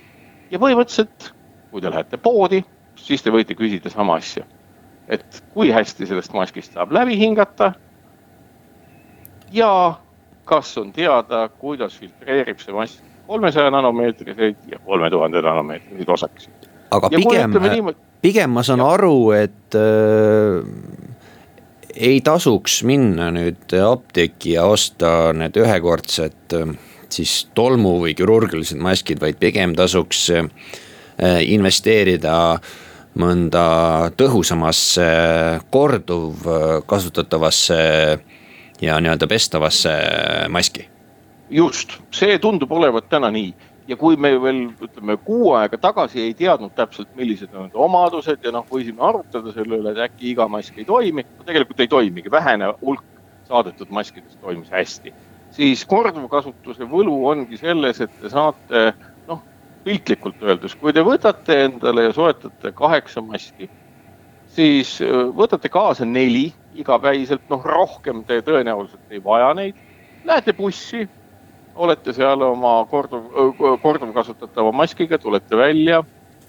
ja 0.51 0.59
põhimõtteliselt, 0.59 1.31
kui 1.71 1.81
te 1.81 1.89
lähete 1.89 2.17
poodi, 2.17 2.63
siis 2.95 3.23
te 3.23 3.31
võite 3.31 3.55
küsida 3.55 3.89
sama 3.89 4.17
asja. 4.21 4.45
et 5.07 5.43
kui 5.53 5.71
hästi 5.71 6.05
sellest 6.07 6.33
maskist 6.33 6.73
saab 6.73 6.91
läbi 6.91 7.17
hingata. 7.19 7.73
Ja 9.51 9.93
kas 10.45 10.77
on 10.77 10.91
teada, 10.93 11.49
kuidas 11.59 11.97
filtreerib 11.99 12.59
see 12.59 12.75
mask 12.75 13.03
kolmesaja 13.27 13.71
nanomeetriseid 13.71 14.67
ja 14.71 14.79
kolme 14.85 15.09
tuhande 15.09 15.41
nanomeetriseid 15.41 16.09
osakesi 16.09 16.49
aga 16.91 17.07
ja 17.11 17.17
pigem, 17.17 17.51
pigem 18.21 18.49
ma 18.55 18.63
saan 18.65 18.79
ja. 18.83 18.89
aru, 18.95 19.31
et 19.37 19.75
äh, 19.79 19.85
ei 21.95 22.21
tasuks 22.23 22.83
minna 22.87 23.31
nüüd 23.35 23.73
apteeki 23.85 24.53
ja 24.57 24.63
osta 24.69 25.33
need 25.37 25.55
ühekordsed 25.59 26.53
äh, 26.57 26.61
siis 27.11 27.33
tolmu 27.55 27.93
või 28.05 28.13
kirurgilised 28.15 28.79
maskid, 28.81 29.19
vaid 29.23 29.37
pigem 29.39 29.75
tasuks 29.77 30.29
äh, 30.35 30.45
investeerida 31.47 32.59
mõnda 33.19 33.65
tõhusamasse, 34.15 35.07
korduvkasutatavasse 35.71 37.79
ja 38.81 38.99
nii-öelda 39.01 39.27
pestavasse 39.27 39.91
maski. 40.49 40.87
Just, 41.49 41.97
see 42.15 42.39
tundub 42.39 42.71
olevat 42.71 43.09
täna 43.09 43.31
nii. 43.31 43.53
Ja 43.87 43.97
kui 43.97 44.15
me 44.15 44.29
veel 44.39 44.59
ütleme 44.85 45.17
kuu 45.25 45.51
aega 45.57 45.77
tagasi 45.81 46.21
ei 46.21 46.33
teadnud 46.37 46.71
täpselt, 46.77 47.09
millised 47.17 47.51
on 47.53 47.65
need 47.65 47.75
omadused 47.75 48.45
ja 48.45 48.53
noh, 48.53 48.63
võisime 48.69 49.03
arutada 49.03 49.51
selle 49.51 49.81
üle, 49.81 49.91
et 49.91 50.03
äkki 50.05 50.29
iga 50.31 50.47
mask 50.47 50.77
ei 50.79 50.85
toimi. 50.87 51.25
No,, 51.25 51.45
tegelikult 51.47 51.81
ei 51.81 51.89
toimigi, 51.91 52.31
vähene 52.31 52.71
hulk 52.81 53.03
saadetud 53.49 53.91
maskidest 53.91 54.39
toimis 54.41 54.71
hästi. 54.71 55.13
siis 55.51 55.81
korduvkasutuse 55.85 56.85
võlu 56.87 57.25
ongi 57.27 57.57
selles, 57.59 57.99
et 57.99 58.11
te 58.21 58.29
saate 58.31 58.83
noh, 59.27 59.41
piltlikult 59.83 60.39
öeldes, 60.45 60.77
kui 60.79 60.93
te 60.95 61.03
võtate 61.03 61.57
endale 61.65 62.05
ja 62.05 62.13
soetate 62.15 62.71
kaheksa 62.71 63.21
maski, 63.21 63.67
siis 64.55 64.93
võtate 65.35 65.67
kaasa 65.69 66.07
neli 66.07 66.53
igapäiselt, 66.75 67.43
noh 67.49 67.63
rohkem 67.65 68.23
te 68.27 68.41
tõenäoliselt 68.45 69.11
ei 69.11 69.23
vaja 69.23 69.53
neid. 69.57 69.75
Lähete 70.25 70.53
bussi, 70.53 71.07
olete 71.75 72.13
seal 72.13 72.41
oma 72.45 72.79
korduv, 72.89 73.29
korduvkasutatava 73.81 74.71
maskiga, 74.75 75.17
tulete 75.17 75.57
välja, 75.57 76.03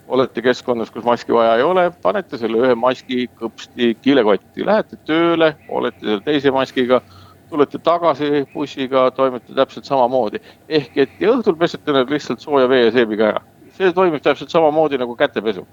olete 0.08 0.42
keskkonnas, 0.42 0.90
kus 0.90 1.04
maski 1.04 1.34
vaja 1.34 1.56
ei 1.56 1.62
ole, 1.62 1.90
panete 2.02 2.38
selle 2.38 2.60
ühe 2.60 2.74
maski 2.78 3.26
kõpsti 3.40 3.92
kilekotti, 4.02 4.66
lähete 4.66 4.98
tööle, 5.08 5.54
olete 5.68 6.06
seal 6.06 6.24
teise 6.26 6.52
maskiga, 6.54 7.00
tulete 7.52 7.78
tagasi 7.78 8.44
bussiga, 8.54 9.10
toimete 9.16 9.54
täpselt 9.54 9.88
samamoodi. 9.88 10.40
ehk 10.68 10.96
et 10.96 11.20
ja 11.20 11.32
õhtul 11.32 11.56
pesete 11.58 11.92
need 11.92 12.10
lihtsalt 12.10 12.40
sooja 12.40 12.68
vee 12.68 12.84
ja 12.86 12.92
seebiga 12.92 13.28
ära. 13.28 13.42
see 13.72 13.92
toimib 13.92 14.22
täppeselt 14.22 14.50
samamoodi 14.50 14.98
nagu 14.98 15.16
kätepesu. 15.16 15.66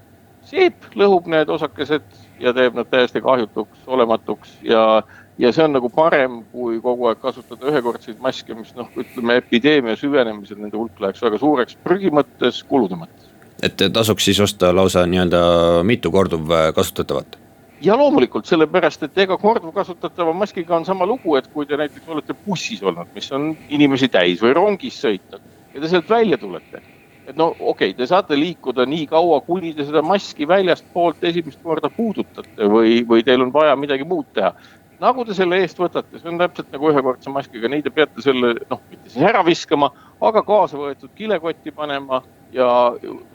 seep 0.44 0.86
lõhub 0.96 1.28
need 1.28 1.50
osakesed 1.50 2.04
ja 2.40 2.54
teeb 2.54 2.78
nad 2.78 2.90
täiesti 2.90 3.22
kahjutuks, 3.22 3.88
olematuks 3.88 4.58
ja 4.64 5.02
ja 5.40 5.52
see 5.56 5.64
on 5.64 5.74
nagu 5.78 5.90
parem, 5.90 6.42
kui 6.52 6.82
kogu 6.84 7.08
aeg 7.08 7.22
kasutada 7.24 7.70
ühekordseid 7.72 8.20
maske, 8.20 8.56
mis 8.58 8.74
noh, 8.76 8.90
ütleme 9.00 9.38
epideemia 9.40 9.96
süvenemisel 10.00 10.60
nende 10.60 10.78
hulk 10.78 11.00
läheks 11.00 11.24
väga 11.24 11.40
suureks 11.40 11.78
prügi 11.84 12.12
mõttes, 12.12 12.64
kulude 12.68 13.00
mõttes. 13.00 13.30
et 13.64 13.80
tasuks 13.94 14.26
siis 14.26 14.40
osta 14.40 14.74
lausa 14.76 15.06
nii-öelda 15.08 15.44
mitu 15.84 16.12
korduvkasutatavat? 16.12 17.40
ja 17.82 17.96
loomulikult, 17.98 18.46
sellepärast 18.46 19.04
et 19.08 19.18
ega 19.24 19.38
korduvkasutatava 19.38 20.34
maskiga 20.34 20.76
on 20.76 20.86
sama 20.86 21.08
lugu, 21.08 21.36
et 21.40 21.48
kui 21.54 21.66
te 21.66 21.78
näiteks 21.80 22.08
olete 22.08 22.36
bussis 22.46 22.84
olnud, 22.84 23.08
mis 23.16 23.32
on 23.32 23.54
inimesi 23.70 24.12
täis 24.12 24.44
või 24.44 24.54
rongis 24.58 25.00
sõitnud 25.04 25.42
ja 25.74 25.82
te 25.82 25.88
sealt 25.88 26.10
välja 26.10 26.38
tulete. 26.38 26.82
Et 27.30 27.38
no 27.38 27.52
okei 27.54 27.92
okay,, 27.92 27.94
te 27.98 28.08
saate 28.10 28.38
liikuda 28.40 28.86
nii 28.90 29.06
kaua, 29.12 29.40
kuni 29.46 29.74
te 29.78 29.86
seda 29.88 30.02
maski 30.06 30.48
väljastpoolt 30.50 31.24
esimest 31.30 31.62
korda 31.64 31.92
puudutate 31.94 32.70
või, 32.74 33.00
või 33.08 33.24
teil 33.26 33.46
on 33.46 33.54
vaja 33.54 33.76
midagi 33.80 34.08
muud 34.08 34.32
teha. 34.34 34.54
Nagu 35.00 35.24
te 35.24 35.32
selle 35.32 35.62
eest 35.64 35.78
võtate, 35.80 36.20
see 36.20 36.28
on 36.28 36.40
täpselt 36.42 36.74
nagu 36.74 36.90
ühekordse 36.90 37.32
maskiga, 37.32 37.70
nii 37.72 37.86
te 37.86 37.92
peate 37.96 38.20
selle 38.24 38.52
noh, 38.68 38.82
mitte 38.90 39.08
siis 39.08 39.24
ära 39.30 39.46
viskama, 39.48 39.94
aga 40.28 40.42
kaasa 40.44 40.76
võetud 40.76 41.14
kilekotti 41.16 41.72
panema 41.72 42.20
ja 42.52 42.68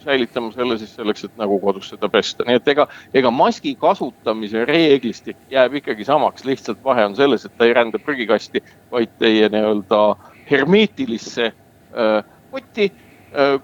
säilitama 0.02 0.52
selle 0.52 0.76
siis 0.82 0.92
selleks, 0.98 1.24
et 1.24 1.38
nagu 1.40 1.56
kodus 1.62 1.88
seda 1.94 2.10
pesta, 2.12 2.44
nii 2.44 2.58
et 2.60 2.68
ega, 2.68 2.84
ega 3.16 3.32
maski 3.32 3.72
kasutamise 3.80 4.66
reeglistik 4.68 5.40
jääb 5.54 5.78
ikkagi 5.80 6.04
samaks, 6.04 6.44
lihtsalt 6.44 6.84
vahe 6.84 7.06
on 7.08 7.16
selles, 7.16 7.46
et 7.46 7.56
ta 7.56 7.64
ei 7.64 7.72
rända 7.78 8.02
prügikasti, 8.02 8.60
vaid 8.92 9.16
teie 9.22 9.48
nii-öelda 9.54 10.02
hermeetilisse 10.50 11.48
äh, 11.48 12.20
kotti 12.52 12.90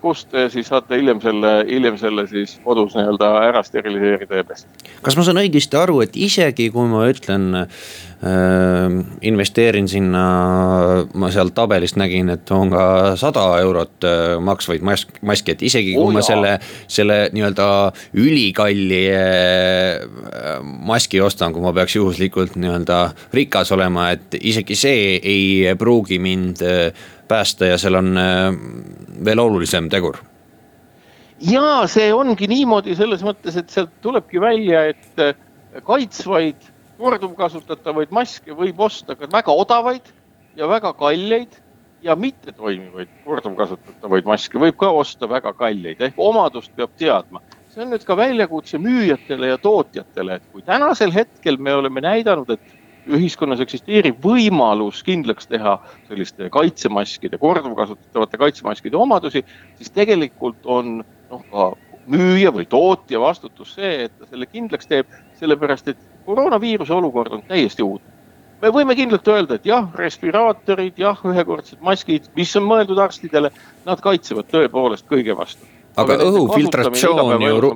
kust 0.01 0.31
te 0.33 0.49
siis 0.51 0.69
saate 0.71 0.99
hiljem 0.99 1.21
selle, 1.23 1.51
hiljem 1.69 1.99
selle 2.01 2.27
siis 2.31 2.57
kodus 2.65 2.95
nii-öelda 2.97 3.31
ära 3.47 3.63
steriliseerida 3.67 4.41
ja 4.41 4.47
pesta. 4.47 4.69
kas 5.03 5.17
ma 5.19 5.25
saan 5.27 5.41
õigesti 5.43 5.79
aru, 5.79 6.01
et 6.05 6.17
isegi 6.19 6.71
kui 6.75 6.89
ma 6.91 7.05
ütlen 7.11 7.47
äh,, 7.61 7.69
investeerin 9.31 9.89
sinna, 9.89 10.25
ma 11.15 11.31
sealt 11.31 11.55
tabelist 11.55 11.99
nägin, 12.01 12.33
et 12.35 12.51
on 12.55 12.73
ka 12.73 12.87
sada 13.21 13.45
eurot 13.63 14.09
äh, 14.09 14.35
maksvaid 14.43 14.83
mask, 14.87 15.15
maski, 15.23 15.55
et 15.55 15.63
isegi 15.71 15.95
kui 15.95 16.09
oh, 16.09 16.13
ma 16.15 16.25
jaa. 16.25 16.29
selle, 16.33 16.57
selle 16.91 17.21
nii-öelda 17.37 17.69
ülikalli 18.19 19.05
äh, 19.15 20.59
maski 20.91 21.23
ostan, 21.23 21.55
kui 21.55 21.63
ma 21.65 21.75
peaks 21.77 21.97
juhuslikult 22.01 22.59
nii-öelda 22.59 23.01
rikas 23.39 23.73
olema, 23.77 24.11
et 24.17 24.37
isegi 24.41 24.77
see 24.79 25.17
ei 25.23 25.79
pruugi 25.79 26.19
mind 26.23 26.67
äh, 26.67 27.09
päästa 27.31 27.71
ja 27.71 27.79
seal 27.79 27.99
on 28.01 28.19
äh, 28.19 28.51
veel 29.25 29.39
olulisem 29.39 29.89
tegur. 29.93 30.19
ja 31.51 31.87
see 31.89 32.11
ongi 32.15 32.49
niimoodi 32.51 32.97
selles 32.99 33.23
mõttes, 33.25 33.57
et 33.57 33.71
sealt 33.71 33.95
tulebki 34.05 34.41
välja, 34.43 34.85
et 34.93 35.23
äh, 35.23 35.35
kaitsvaid 35.87 36.71
korduvkasutatavaid 37.01 38.13
maske 38.13 38.55
võib 38.57 38.81
osta 38.85 39.17
ka 39.17 39.29
väga 39.33 39.55
odavaid 39.57 40.11
ja 40.57 40.69
väga 40.69 40.93
kalleid 40.99 41.55
ja 42.03 42.17
mittetoimivaid 42.17 43.09
korduvkasutatavaid 43.25 44.29
maske 44.29 44.61
võib 44.61 44.77
ka 44.81 44.91
osta 45.03 45.29
väga 45.31 45.53
kalleid 45.57 46.03
ehk 46.09 46.21
omadust 46.21 46.75
peab 46.77 46.93
teadma. 46.99 47.41
see 47.71 47.85
on 47.85 47.93
nüüd 47.95 48.05
ka 48.05 48.17
väljakutse 48.19 48.79
müüjatele 48.83 49.53
ja 49.53 49.59
tootjatele, 49.59 50.41
et 50.41 50.47
kui 50.53 50.63
tänasel 50.67 51.13
hetkel 51.15 51.57
me 51.57 51.75
oleme 51.75 52.01
näidanud, 52.03 52.51
et 52.51 52.80
ühiskonnas 53.17 53.61
eksisteerib 53.65 54.21
võimalus 54.25 55.03
kindlaks 55.07 55.49
teha 55.51 55.77
selliste 56.09 56.51
kaitsemaskide, 56.53 57.39
korduvkasutatavate 57.39 58.41
kaitsemaskide 58.41 58.97
omadusi, 58.97 59.45
siis 59.79 59.93
tegelikult 59.95 60.67
on 60.67 61.01
noh, 61.03 61.43
ka 61.51 61.71
müüja 62.11 62.53
või 62.55 62.67
tootja 62.71 63.21
vastutus 63.23 63.75
see, 63.79 64.07
et 64.07 64.15
ta 64.19 64.29
selle 64.31 64.49
kindlaks 64.51 64.89
teeb, 64.91 65.11
sellepärast 65.41 65.93
et 65.93 66.01
koroonaviiruse 66.27 66.95
olukord 66.95 67.39
on 67.39 67.45
täiesti 67.49 67.83
uudne. 67.87 68.17
me 68.63 68.69
võime 68.69 68.95
kindlalt 68.97 69.29
öelda, 69.29 69.57
et 69.57 69.67
jah, 69.67 69.89
respiraatorid, 69.97 70.99
jah, 71.01 71.21
ühekordsed 71.25 71.81
maskid, 71.81 72.29
mis 72.37 72.57
on 72.57 72.67
mõeldud 72.69 72.99
arstidele, 73.01 73.53
nad 73.87 74.01
kaitsevad 74.05 74.51
tõepoolest 74.53 75.07
kõige 75.09 75.37
vastu 75.37 75.80
aga 75.99 76.17
õhufiltratsioon 76.23 77.43
ju, 77.43 77.73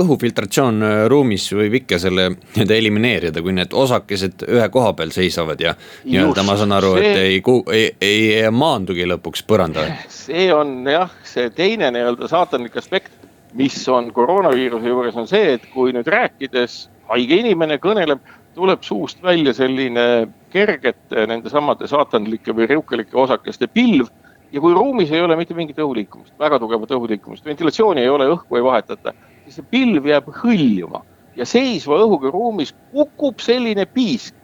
õhufiltratsioon 0.00 0.86
äh, 0.86 0.94
ruumis 1.10 1.46
võib 1.56 1.78
ikka 1.80 1.98
selle 2.02 2.28
nii-öelda 2.34 2.78
elimineerida, 2.78 3.42
kui 3.44 3.56
need 3.56 3.74
osakesed 3.74 4.46
ühe 4.48 4.68
koha 4.74 4.92
peal 4.98 5.12
seisavad 5.14 5.60
ja 5.62 5.74
nii-öelda 6.04 6.46
ma 6.46 6.56
saan 6.60 6.76
aru, 6.76 6.94
et 7.00 7.20
ei, 7.24 7.42
ei, 7.74 7.84
ei 8.04 8.22
maandugi 8.54 9.08
lõpuks 9.10 9.44
põrandale. 9.48 9.98
see 10.12 10.48
on 10.54 10.82
jah, 10.90 11.12
see 11.26 11.50
teine 11.54 11.90
nii-öelda 11.94 12.30
saatanlik 12.30 12.78
aspekt, 12.80 13.12
mis 13.54 13.76
on 13.88 14.10
koroonaviiruse 14.14 14.90
juures, 14.90 15.18
on 15.18 15.30
see, 15.30 15.54
et 15.58 15.68
kui 15.74 15.94
nüüd 15.94 16.08
rääkides 16.10 16.84
haige 17.10 17.38
inimene 17.42 17.78
kõneleb, 17.82 18.22
tuleb 18.54 18.82
suust 18.86 19.22
välja 19.22 19.54
selline 19.54 20.28
kergete 20.54 21.26
nendesamade 21.26 21.88
saatanlike 21.90 22.54
või 22.54 22.68
riukelike 22.70 23.18
osakeste 23.18 23.66
pilv 23.66 24.06
ja 24.52 24.60
kui 24.60 24.74
ruumis 24.74 25.12
ei 25.12 25.22
ole 25.22 25.36
mitte 25.36 25.54
mingit 25.54 25.78
õhuliikumist, 25.78 26.34
väga 26.38 26.58
tugevat 26.58 26.90
õhuliikumist, 26.94 27.44
ventilatsiooni 27.44 28.00
ei 28.00 28.08
ole, 28.08 28.28
õhku 28.36 28.58
ei 28.58 28.64
vahetata, 28.64 29.14
siis 29.44 29.58
see 29.58 29.66
pilv 29.70 30.06
jääb 30.06 30.30
hõljuma 30.42 31.02
ja 31.36 31.46
seisva 31.48 31.98
õhuga 32.04 32.30
ruumis 32.30 32.74
kukub 32.92 33.42
selline 33.42 33.86
piisk 33.86 34.34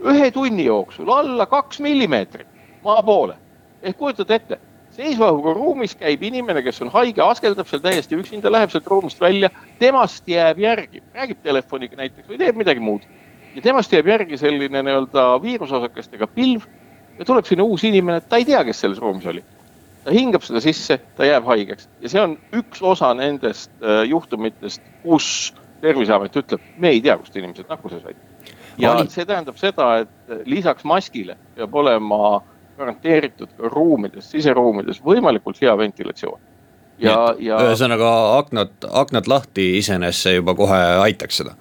ühe 0.00 0.30
tunni 0.32 0.64
jooksul 0.64 1.10
alla 1.12 1.46
kaks 1.46 1.80
millimeetrit 1.80 2.48
maa 2.84 3.02
poole. 3.02 3.36
ehk 3.82 3.96
kujutate 3.96 4.34
ette, 4.34 4.58
seisva 4.92 5.30
õhuga 5.32 5.54
ruumis 5.56 5.94
käib 5.96 6.22
inimene, 6.22 6.62
kes 6.62 6.82
on 6.84 6.90
haige, 6.92 7.22
askeldab 7.24 7.68
seal 7.68 7.80
täiesti 7.84 8.16
üksinda, 8.16 8.52
läheb 8.52 8.72
sealt 8.72 8.88
ruumist 8.88 9.20
välja, 9.20 9.50
temast 9.78 10.28
jääb 10.28 10.58
järgi, 10.60 11.02
räägib 11.14 11.40
telefoniga 11.42 11.96
näiteks 11.96 12.28
või 12.28 12.40
teeb 12.40 12.56
midagi 12.60 12.80
muud. 12.80 13.06
ja 13.54 13.62
temast 13.62 13.92
jääb 13.92 14.06
järgi 14.06 14.38
selline 14.38 14.82
nii-öelda 14.82 15.42
viirusosakestega 15.42 16.26
pilv 16.26 16.68
ja 17.20 17.26
tuleb 17.28 17.46
sinna 17.46 17.64
uus 17.68 17.84
inimene, 17.84 18.22
ta 18.24 18.40
ei 18.40 18.46
tea, 18.48 18.62
kes 18.64 18.80
selles 18.84 19.00
ruumis 19.02 19.26
oli. 19.30 19.42
ta 20.04 20.14
hingab 20.16 20.44
seda 20.44 20.62
sisse, 20.64 20.96
ta 21.16 21.28
jääb 21.28 21.44
haigeks 21.44 21.88
ja 22.00 22.08
see 22.08 22.22
on 22.22 22.36
üks 22.56 22.80
osa 22.80 23.12
nendest 23.14 23.70
äh, 23.84 24.02
juhtumitest, 24.08 24.80
kus 25.04 25.52
terviseamet 25.84 26.36
ütleb, 26.40 26.64
me 26.80 26.94
ei 26.94 27.02
tea, 27.04 27.18
kust 27.20 27.36
inimesed 27.36 27.68
nakkuse 27.68 28.00
said. 28.00 28.16
ja 28.80 28.94
Oli... 28.96 29.10
see 29.12 29.28
tähendab 29.28 29.60
seda, 29.60 29.90
et 30.04 30.46
lisaks 30.48 30.88
maskile 30.88 31.36
peab 31.56 31.76
olema 31.76 32.40
garanteeritud 32.80 33.52
ka 33.58 33.68
ruumides, 33.68 34.30
siseruumides 34.32 35.02
võimalikult 35.04 35.60
hea 35.60 35.76
ventilatsioon. 35.76 36.40
ja, 37.04 37.34
ja. 37.38 37.60
ühesõnaga 37.68 38.12
aknad, 38.38 38.72
aknad 39.04 39.28
lahti 39.28 39.74
iseenesest 39.82 40.28
see 40.30 40.38
juba 40.40 40.56
kohe 40.56 40.80
aitaks 41.04 41.42
seda 41.42 41.58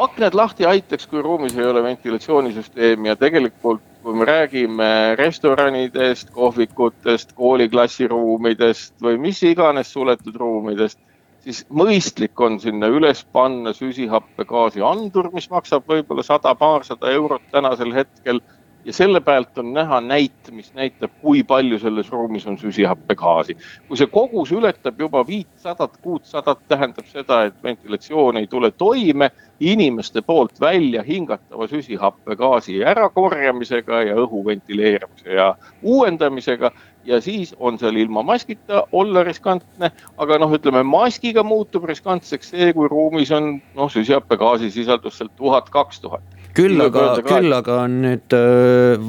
aknad 0.00 0.34
lahti 0.38 0.64
aitaks, 0.64 1.06
kui 1.10 1.22
ruumis 1.22 1.56
ei 1.58 1.66
ole 1.66 1.82
ventilatsioonisüsteemi 1.82 3.10
ja 3.10 3.16
tegelikult, 3.18 3.82
kui 4.02 4.16
me 4.16 4.24
räägime 4.24 5.16
restoranidest, 5.18 6.30
kohvikutest, 6.32 7.32
kooliklassiruumidest 7.36 8.94
või 9.02 9.18
mis 9.20 9.42
iganes 9.44 9.92
suletud 9.92 10.36
ruumidest, 10.40 10.98
siis 11.44 11.64
mõistlik 11.68 12.40
on 12.40 12.58
sinna 12.60 12.88
üles 12.88 13.22
panna 13.32 13.72
süsihappegaasi 13.76 14.84
andur, 14.84 15.30
mis 15.34 15.50
maksab 15.50 15.84
võib-olla 15.88 16.24
sada, 16.24 16.54
paarsada 16.54 17.12
eurot 17.12 17.44
tänasel 17.52 17.92
hetkel 17.96 18.40
ja 18.84 18.92
selle 18.92 19.20
pealt 19.20 19.58
on 19.58 19.72
näha 19.72 20.00
näit, 20.00 20.50
mis 20.50 20.72
näitab, 20.74 21.10
kui 21.22 21.42
palju 21.42 21.78
selles 21.78 22.10
ruumis 22.12 22.46
on 22.46 22.58
süsihappegaasi. 22.58 23.56
kui 23.88 23.96
see 23.96 24.06
kogus 24.06 24.52
ületab 24.52 25.00
juba 25.00 25.26
viitsadat, 25.26 25.96
kuutsadat, 26.02 26.62
tähendab 26.68 27.06
seda, 27.06 27.42
et 27.44 27.62
ventilatsioon 27.62 28.36
ei 28.36 28.46
tule 28.46 28.70
toime 28.70 29.30
inimeste 29.60 30.22
poolt 30.22 30.60
välja 30.60 31.02
hingatava 31.02 31.68
süsihappegaasi 31.68 32.80
ärakorjamisega 32.84 34.02
ja 34.02 34.16
õhu 34.24 34.44
ventileerimise 34.46 35.34
ja 35.34 35.54
uuendamisega. 35.82 36.72
Ja 37.04 37.20
siis 37.20 37.54
on 37.58 37.78
seal 37.78 37.96
ilma 37.96 38.22
maskita 38.22 38.82
olla 38.92 39.22
riskantne, 39.24 39.88
aga 40.20 40.36
noh, 40.38 40.52
ütleme 40.52 40.82
maskiga 40.84 41.42
muutub 41.42 41.84
riskantseks 41.88 42.52
see, 42.52 42.72
kui 42.76 42.88
ruumis 42.92 43.32
on 43.32 43.54
noh, 43.74 43.88
süsihappegaasi 43.88 44.70
sisaldus 44.70 45.16
seal 45.18 45.32
tuhat, 45.36 45.70
kaks 45.72 46.00
tuhat 46.00 46.39
küll 46.56 46.80
aga, 46.84 47.04
küll 47.26 47.52
aga 47.54 47.80
on 47.84 47.96
nüüd 48.04 48.36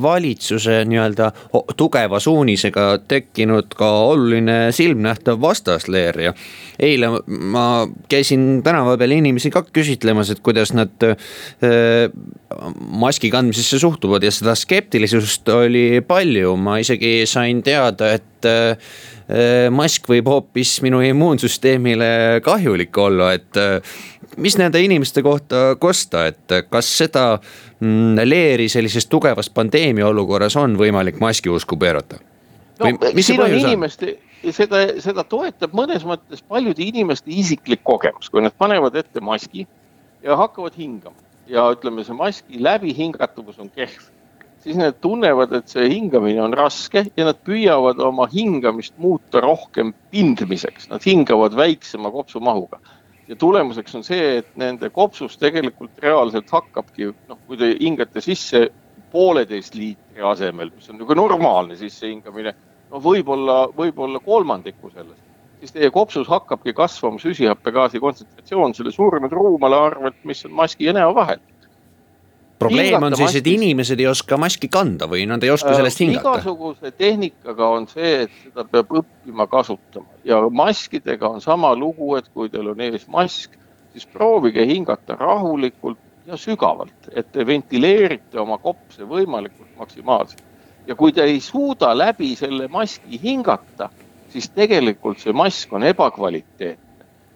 valitsuse 0.04 0.82
nii-öelda 0.90 1.32
tugeva 1.80 2.20
suunisega 2.24 2.88
tekkinud 3.12 3.76
ka 3.78 3.90
oluline 4.12 4.58
silmnähtav 4.76 5.42
vastasleer 5.42 6.20
ja. 6.28 6.34
eile 6.80 7.12
ma 7.28 7.66
käisin 8.12 8.62
tänava 8.66 8.98
peal 9.02 9.16
inimesi 9.18 9.52
ka 9.54 9.64
küsitlemas, 9.74 10.34
et 10.34 10.44
kuidas 10.46 10.74
nad 10.78 10.94
maski 13.02 13.32
kandmisesse 13.32 13.80
suhtuvad 13.82 14.24
ja 14.26 14.32
seda 14.34 14.56
skeptilisust 14.58 15.50
oli 15.54 16.02
palju, 16.08 16.56
ma 16.60 16.80
isegi 16.82 17.22
sain 17.30 17.64
teada, 17.66 18.14
et 18.18 18.31
äh, 18.50 19.70
mask 19.72 20.10
võib 20.10 20.28
hoopis 20.28 20.80
minu 20.86 21.02
immuunsüsteemile 21.06 22.42
kahjulik 22.44 22.98
olla, 22.98 23.32
et 23.38 23.60
mis 24.38 24.58
nende 24.60 24.82
inimeste 24.84 25.24
kohta 25.24 25.76
kosta, 25.80 26.26
et 26.32 26.58
kas 26.70 26.90
seda 26.98 27.26
mm, 27.38 28.20
leeri 28.28 28.68
sellises 28.72 29.08
tugevas 29.12 29.50
pandeemia 29.50 30.08
olukorras 30.10 30.58
on 30.60 30.76
võimalik 30.80 31.22
maski 31.24 31.50
usku 31.50 31.80
pöörata? 31.80 32.20
no 32.82 33.22
siin 33.22 33.42
on 33.42 33.54
inimeste, 33.54 34.16
seda, 34.50 34.86
seda 35.04 35.26
toetab 35.28 35.76
mõnes 35.78 36.06
mõttes 36.08 36.42
paljude 36.48 36.84
inimeste 36.84 37.32
isiklik 37.34 37.84
kogemus, 37.84 38.30
kui 38.30 38.44
nad 38.44 38.56
panevad 38.58 38.96
ette 39.00 39.22
maski 39.24 39.68
ja 40.24 40.38
hakkavad 40.40 40.78
hingama. 40.78 41.18
Ja 41.52 41.66
ütleme, 41.74 42.06
see 42.08 42.16
maski 42.16 42.62
läbihingatavus 42.64 43.60
on 43.60 43.70
kehv 43.76 44.10
siis 44.64 44.78
nad 44.78 44.98
tunnevad, 45.02 45.54
et 45.58 45.72
see 45.72 45.90
hingamine 45.90 46.42
on 46.44 46.54
raske 46.58 47.06
ja 47.18 47.28
nad 47.28 47.40
püüavad 47.46 48.02
oma 48.04 48.28
hingamist 48.32 48.98
muuta 49.02 49.42
rohkem 49.44 49.94
pindmiseks, 50.14 50.90
nad 50.92 51.06
hingavad 51.06 51.56
väiksema 51.58 52.12
kopsumahuga. 52.14 52.80
Ja 53.28 53.36
tulemuseks 53.40 53.96
on 53.96 54.04
see, 54.04 54.38
et 54.42 54.50
nende 54.60 54.90
kopsus 54.92 55.38
tegelikult 55.40 56.02
reaalselt 56.04 56.50
hakkabki, 56.52 57.14
noh, 57.30 57.40
kui 57.48 57.58
te 57.58 57.72
hingate 57.80 58.22
sisse 58.22 58.68
pooleteist 59.12 59.76
liitri 59.76 60.24
asemel, 60.26 60.72
mis 60.76 60.90
on 60.92 61.00
nagu 61.00 61.16
normaalne 61.16 61.78
sissehingamine, 61.80 62.54
no 62.92 63.02
võib-olla, 63.04 63.64
võib-olla 63.78 64.20
kolmandiku 64.24 64.92
sellest, 64.92 65.24
siis 65.62 65.76
teie 65.76 65.92
kopsus 65.94 66.28
hakkabki 66.32 66.74
kasvama 66.76 67.22
süsihappegaasi 67.24 68.04
kontsentratsioon 68.04 68.76
selle 68.76 68.92
surnud 68.92 69.32
ruumale 69.32 69.80
arvelt, 69.80 70.20
mis 70.28 70.46
on 70.48 70.56
maski 70.60 70.90
ja 70.90 70.96
näo 70.98 71.16
vahel 71.16 71.40
probleem 72.62 73.04
on 73.08 73.16
siis, 73.20 73.38
et 73.40 73.48
inimesed 73.48 74.00
ei 74.00 74.08
oska 74.12 74.38
maski 74.42 74.70
kanda 74.72 75.08
või 75.12 75.26
nad 75.30 75.44
ei 75.44 75.52
oska 75.54 75.74
sellest 75.78 76.04
hingata? 76.04 76.36
igasuguse 76.36 76.92
tehnikaga 76.98 77.72
on 77.78 77.88
see, 77.92 78.14
et 78.26 78.38
seda 78.44 78.66
peab 78.70 78.94
õppima 79.02 79.48
kasutama 79.52 80.22
ja 80.28 80.42
maskidega 80.62 81.30
on 81.36 81.42
sama 81.44 81.74
lugu, 81.78 82.14
et 82.20 82.30
kui 82.34 82.52
teil 82.54 82.72
on 82.74 82.86
ees 82.88 83.08
mask, 83.12 83.58
siis 83.94 84.08
proovige 84.08 84.66
hingata 84.68 85.18
rahulikult 85.20 86.00
ja 86.28 86.38
sügavalt, 86.38 87.10
et 87.16 87.32
te 87.32 87.46
ventileerite 87.48 88.40
oma 88.40 88.60
kopse 88.62 89.08
võimalikult 89.08 89.74
maksimaalselt. 89.80 90.44
ja 90.88 90.96
kui 90.96 91.14
te 91.14 91.24
ei 91.24 91.40
suuda 91.42 91.92
läbi 91.98 92.36
selle 92.36 92.68
maski 92.68 93.20
hingata, 93.24 93.90
siis 94.30 94.50
tegelikult 94.50 95.20
see 95.20 95.34
mask 95.34 95.74
on 95.74 95.84
ebakvaliteetne 95.84 96.91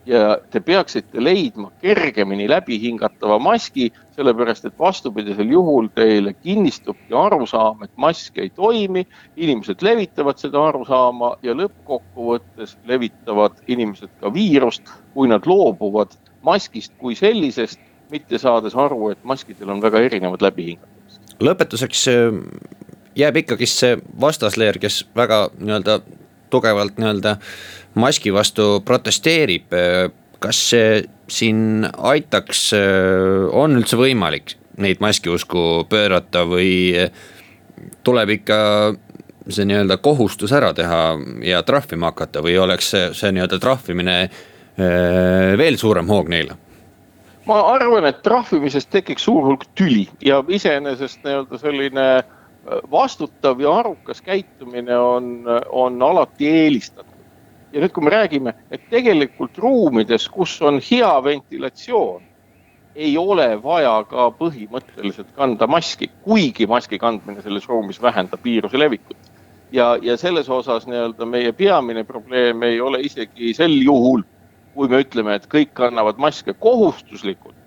ja 0.06 0.38
te 0.52 0.60
peaksite 0.60 1.24
leidma 1.24 1.72
kergemini 1.82 2.50
läbi 2.50 2.78
hingatava 2.82 3.39
maski, 3.39 3.91
sellepärast 4.15 4.65
et 4.65 4.80
vastupidisel 4.80 5.50
juhul 5.52 5.88
teile 5.96 6.34
kinnistubki 6.34 7.13
arusaam, 7.18 7.84
et 7.84 7.91
mask 7.98 8.38
ei 8.38 8.50
toimi. 8.50 9.08
inimesed 9.36 9.82
levitavad 9.82 10.38
seda 10.38 10.62
arusaama 10.68 11.36
ja 11.44 11.54
lõppkokkuvõttes 11.54 12.78
levitavad 12.86 13.58
inimesed 13.68 14.10
ka 14.22 14.34
viirust, 14.34 14.89
kui 15.13 15.28
nad 15.28 15.46
loobuvad 15.46 16.15
maskist 16.41 16.94
kui 16.98 17.15
sellisest, 17.15 17.80
mitte 18.12 18.38
saades 18.38 18.76
aru, 18.76 19.10
et 19.10 19.24
maskidel 19.24 19.70
on 19.70 19.82
väga 19.82 20.00
erinevad 20.06 20.41
läbihingatamised. 20.41 21.34
lõpetuseks 21.39 22.08
äh, 22.12 22.38
jääb 23.15 23.41
ikkagist 23.41 23.82
see 23.82 23.98
vastasleer, 24.22 24.78
kes 24.80 25.04
väga 25.15 25.50
nii-öelda 25.58 26.00
tugevalt 26.56 26.98
nii-öelda 27.02 27.38
maski 28.02 28.34
vastu 28.34 28.80
protesteerib. 28.86 29.76
kas 30.39 30.58
see 30.70 31.04
siin 31.32 31.88
aitaks, 31.98 32.68
on 33.52 33.80
üldse 33.80 33.98
võimalik 33.98 34.58
neid 34.78 35.00
maskiusku 35.02 35.86
pöörata 35.89 36.44
või 36.46 36.91
tuleb 38.04 38.30
ikka 38.36 38.58
see 39.50 39.65
nii-öelda 39.70 39.98
kohustus 39.98 40.54
ära 40.56 40.74
teha 40.74 41.02
ja 41.46 41.63
trahvima 41.63 42.12
hakata 42.12 42.41
või 42.46 42.58
oleks 42.62 42.89
see, 42.94 43.10
see 43.13 43.34
nii-öelda 43.36 43.60
trahvimine 43.62 44.15
eh, 44.26 45.52
veel 45.58 45.78
suurem 45.78 46.10
hoog 46.10 46.30
neile? 46.34 46.58
ma 47.46 47.60
arvan, 47.76 48.08
et 48.10 48.24
trahvimisest 48.26 48.89
tekiks 48.89 49.28
suur 49.28 49.44
hulk 49.46 49.68
tüli 49.78 50.08
ja 50.26 50.41
iseenesest 50.50 51.22
nii-öelda 51.26 51.60
selline 51.62 52.08
vastutav 52.91 53.62
ja 53.62 53.73
arukas 53.80 54.21
käitumine 54.21 54.97
on, 54.97 55.43
on 55.69 56.01
alati 56.01 56.49
eelistatud 56.49 57.15
ja 57.75 57.84
nüüd, 57.84 57.91
kui 57.91 58.06
me 58.06 58.13
räägime, 58.13 58.54
et 58.71 58.88
tegelikult 58.91 59.58
ruumides, 59.60 60.30
kus 60.32 60.56
on 60.63 60.80
hea 60.84 61.12
ventilatsioon, 61.23 62.23
ei 62.95 63.17
ole 63.19 63.47
vaja 63.63 63.97
ka 64.08 64.30
põhimõtteliselt 64.39 65.34
kanda 65.36 65.67
maski, 65.67 66.08
kuigi 66.23 66.67
maski 66.71 66.99
kandmine 67.01 67.43
selles 67.43 67.67
ruumis 67.67 67.99
vähendab 68.01 68.43
viiruse 68.43 68.80
levikut. 68.80 69.17
ja, 69.71 69.97
ja 70.01 70.15
selles 70.17 70.49
osas 70.49 70.86
nii-öelda 70.88 71.25
meie 71.25 71.51
peamine 71.51 72.04
probleem 72.04 72.63
ei 72.63 72.80
ole 72.82 73.01
isegi 73.04 73.54
sel 73.54 73.73
juhul, 73.84 74.23
kui 74.73 74.88
me 74.88 75.01
ütleme, 75.04 75.36
et 75.36 75.47
kõik 75.51 75.73
kannavad 75.73 76.17
maske 76.21 76.54
kohustuslikult, 76.54 77.58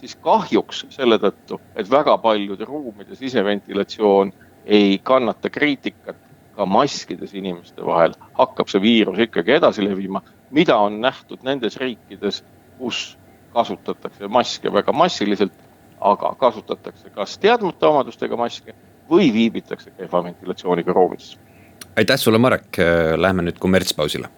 siis 0.00 0.16
kahjuks 0.24 0.86
selle 0.90 1.18
tõttu, 1.20 1.60
et 1.76 1.90
väga 1.90 2.16
paljude 2.18 2.64
ruumide 2.64 3.16
siseventilatsioon 3.18 4.32
ei 4.66 4.98
kannata 5.02 5.50
kriitikat 5.50 6.16
ka 6.56 6.66
maskides 6.66 7.34
inimeste 7.34 7.84
vahel 7.86 8.14
hakkab 8.38 8.68
see 8.68 8.82
viirus 8.82 9.20
ikkagi 9.26 9.56
edasi 9.56 9.84
levima, 9.84 10.22
mida 10.50 10.76
on 10.76 11.00
nähtud 11.00 11.44
nendes 11.46 11.78
riikides, 11.80 12.42
kus 12.78 13.16
kasutatakse 13.54 14.28
maske 14.28 14.72
väga 14.72 14.92
massiliselt, 14.92 15.54
aga 16.00 16.34
kasutatakse 16.40 17.10
kas 17.14 17.38
teadmata 17.38 17.88
omadustega 17.88 18.36
maske 18.36 18.74
või 19.10 19.32
viibitakse 19.34 19.90
kehva 19.96 20.24
ventilatsiooniga 20.24 20.92
ruumides. 20.92 21.38
aitäh 21.96 22.18
sulle, 22.18 22.38
Marek, 22.38 22.78
lähme 23.16 23.42
nüüd 23.42 23.58
kommertspausile. 23.58 24.28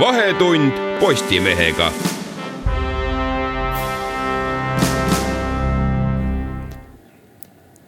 Vahetund 0.00 0.72
Postimehega. 1.00 1.86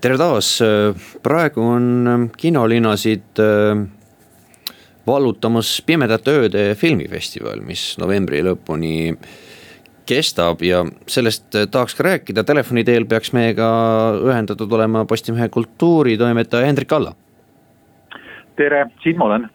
Tere 0.01 0.19
taas, 0.21 0.51
praegu 1.23 1.65
on 1.67 2.29
kinolinasid 2.39 3.41
äh, 3.43 3.81
vallutamas 5.07 5.73
Pimedate 5.87 6.37
ööde 6.37 6.65
filmifestival, 6.79 7.65
mis 7.67 7.97
novembri 7.99 8.45
lõpuni 8.47 9.17
kestab 10.07 10.63
ja 10.63 10.85
sellest 11.11 11.59
äh, 11.59 11.67
tahaks 11.67 11.99
ka 11.99 12.07
rääkida, 12.07 12.47
telefoni 12.47 12.87
teel 12.87 13.09
peaks 13.11 13.35
meiega 13.35 13.67
ühendatud 14.23 14.79
olema 14.79 15.03
Postimehe 15.11 15.49
kultuuritoimetaja 15.49 16.71
Hendrik 16.71 16.93
Alla. 16.93 17.17
tere, 18.57 18.87
siin 19.03 19.19
ma 19.19 19.33
olen 19.33 19.51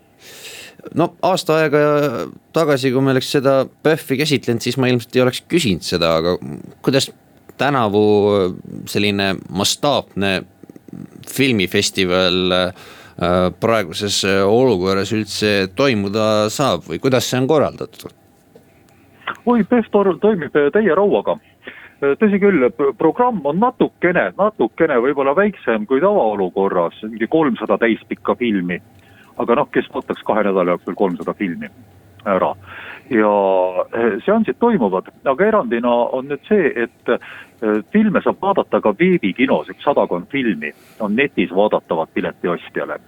no 0.95 1.11
aasta 1.25 1.59
aega 1.61 1.81
tagasi, 2.55 2.91
kui 2.93 3.03
me 3.03 3.13
oleks 3.15 3.31
seda 3.37 3.61
PÖFFi 3.83 4.21
käsitlenud, 4.23 4.63
siis 4.63 4.77
ma 4.81 4.89
ilmselt 4.91 5.15
ei 5.15 5.25
oleks 5.25 5.43
küsinud 5.51 5.85
seda, 5.85 6.15
aga 6.21 6.37
kuidas 6.85 7.11
tänavu 7.61 8.05
selline 8.89 9.35
mastaapne 9.49 10.41
filmifestival 11.29 12.57
äh, 12.57 12.73
praeguses 13.61 14.23
olukorras 14.25 15.13
üldse 15.13 15.69
toimuda 15.75 16.49
saab 16.49 16.87
või 16.89 16.99
kuidas 17.03 17.29
see 17.29 17.39
on 17.41 17.47
korraldatud? 17.51 18.09
oi, 19.45 19.63
PEF 19.63 19.89
toimib 19.93 20.53
täie 20.73 20.95
rauaga. 20.95 21.37
tõsi 22.01 22.39
küll, 22.41 22.65
programm 22.97 23.43
on 23.45 23.59
natukene, 23.61 24.31
natukene 24.37 24.97
võib-olla 25.03 25.35
väiksem 25.37 25.85
kui 25.85 26.01
tavaolukorras, 26.01 26.97
mingi 27.03 27.27
kolmsada 27.29 27.77
täispikka 27.77 28.35
filmi. 28.35 28.81
Aga 29.41 29.57
noh, 29.61 29.69
kes 29.73 29.89
ootaks 29.93 30.23
kahe 30.27 30.45
nädala 30.47 30.77
jooksul 30.77 30.97
kolmsada 30.99 31.33
filmi 31.37 31.69
ära 32.25 32.53
ja 33.11 33.31
seansid 34.25 34.59
toimuvad, 34.59 35.09
aga 35.25 35.45
erandina 35.45 35.91
on 36.15 36.29
nüüd 36.31 36.43
see, 36.47 36.69
et 36.85 37.13
filme 37.91 38.21
saab 38.23 38.39
vaadata 38.41 38.81
ka 38.81 38.93
veebikinos, 38.99 39.69
üks 39.73 39.83
sadakond 39.83 40.29
filmi 40.31 40.71
on 40.99 41.15
netis 41.15 41.51
vaadatavad 41.55 42.13
piletiostjale. 42.13 42.99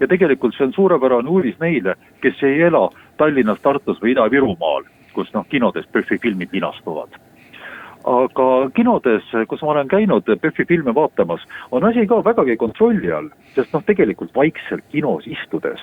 ja 0.00 0.06
tegelikult 0.06 0.54
see 0.54 0.66
on 0.66 0.72
suurepärane 0.72 1.28
uudis 1.28 1.58
neile, 1.60 1.96
kes 2.22 2.42
ei 2.42 2.62
ela 2.62 2.88
Tallinnas, 3.16 3.60
Tartus 3.60 3.98
või 4.02 4.14
Ida-Virumaal, 4.14 4.86
kus 5.12 5.32
noh, 5.34 5.46
kinodes 5.48 5.86
PÖFFi 5.92 6.18
filmid 6.22 6.52
linastuvad 6.52 7.18
aga 8.08 8.70
kinodes, 8.74 9.26
kus 9.48 9.62
ma 9.62 9.74
olen 9.74 9.88
käinud 9.88 10.28
PÖFFi 10.28 10.64
filme 10.68 10.94
vaatamas, 10.94 11.42
on 11.70 11.84
asi 11.84 12.06
ka 12.08 12.22
vägagi 12.24 12.56
kontrolli 12.56 13.12
all, 13.12 13.28
sest 13.54 13.74
noh, 13.76 13.84
tegelikult 13.84 14.34
vaikselt 14.36 14.86
kinos 14.92 15.26
istudes 15.28 15.82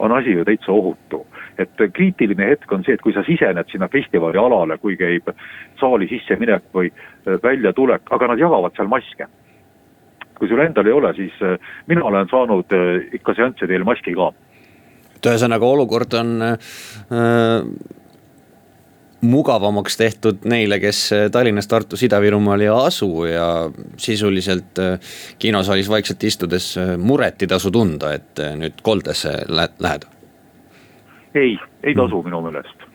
on 0.00 0.12
asi 0.12 0.30
ju 0.30 0.44
täitsa 0.44 0.72
ohutu. 0.72 1.26
et 1.58 1.92
kriitiline 1.92 2.46
hetk 2.46 2.72
on 2.72 2.84
see, 2.84 2.94
et 2.94 3.02
kui 3.04 3.12
sa 3.12 3.20
sisened 3.26 3.68
sinna 3.68 3.88
festivali 3.92 4.38
alale, 4.40 4.78
kui 4.80 4.96
käib 4.96 5.28
saali 5.80 6.08
sisseminek 6.08 6.70
või 6.74 6.88
äh, 6.88 7.36
väljatulek, 7.42 8.08
aga 8.10 8.30
nad 8.30 8.40
jagavad 8.40 8.72
seal 8.76 8.88
maske. 8.88 9.26
kui 10.38 10.48
sul 10.48 10.62
endal 10.64 10.86
ei 10.86 10.92
ole, 10.96 11.12
siis 11.14 11.36
äh, 11.44 11.58
mina 11.86 12.04
olen 12.04 12.28
saanud 12.30 12.72
äh, 12.72 13.12
ikka 13.12 13.34
seanssidel 13.34 13.84
maski 13.84 14.14
ka. 14.16 14.32
et 15.16 15.26
ühesõnaga 15.32 15.68
olukord 15.68 16.16
on 16.16 16.42
äh, 16.48 16.56
mugavamaks 19.20 19.96
tehtud 20.00 20.46
neile, 20.48 20.78
kes 20.80 21.10
Tallinnas, 21.32 21.68
Tartus, 21.68 22.02
Ida-Virumaal 22.06 22.64
ei 22.64 22.70
asu 22.72 23.24
ja 23.28 23.48
sisuliselt 24.00 24.80
kinosaalis 25.38 25.90
vaikselt 25.92 26.24
istudes 26.24 26.72
muret 26.96 27.42
ei 27.42 27.50
tasu 27.50 27.70
tunda, 27.70 28.14
et 28.16 28.40
nüüd 28.56 28.80
koldesse 28.82 29.34
lähed 29.50 30.08
ei, 31.34 31.58
ei 31.82 31.94
tasu 31.94 32.22
mm. 32.22 32.24
minu 32.24 32.42
meelest. 32.46 32.86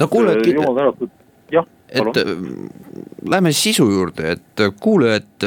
no 0.00 0.08
kuule, 0.08 0.32
et. 0.38 0.46
jumal 0.46 0.76
tänatud, 0.76 1.14
jah. 1.52 1.66
et 1.88 2.20
äh, 2.22 2.34
lähme 3.28 3.52
sisu 3.52 3.88
juurde, 3.90 4.36
et 4.36 4.66
kuulajad, 4.80 5.46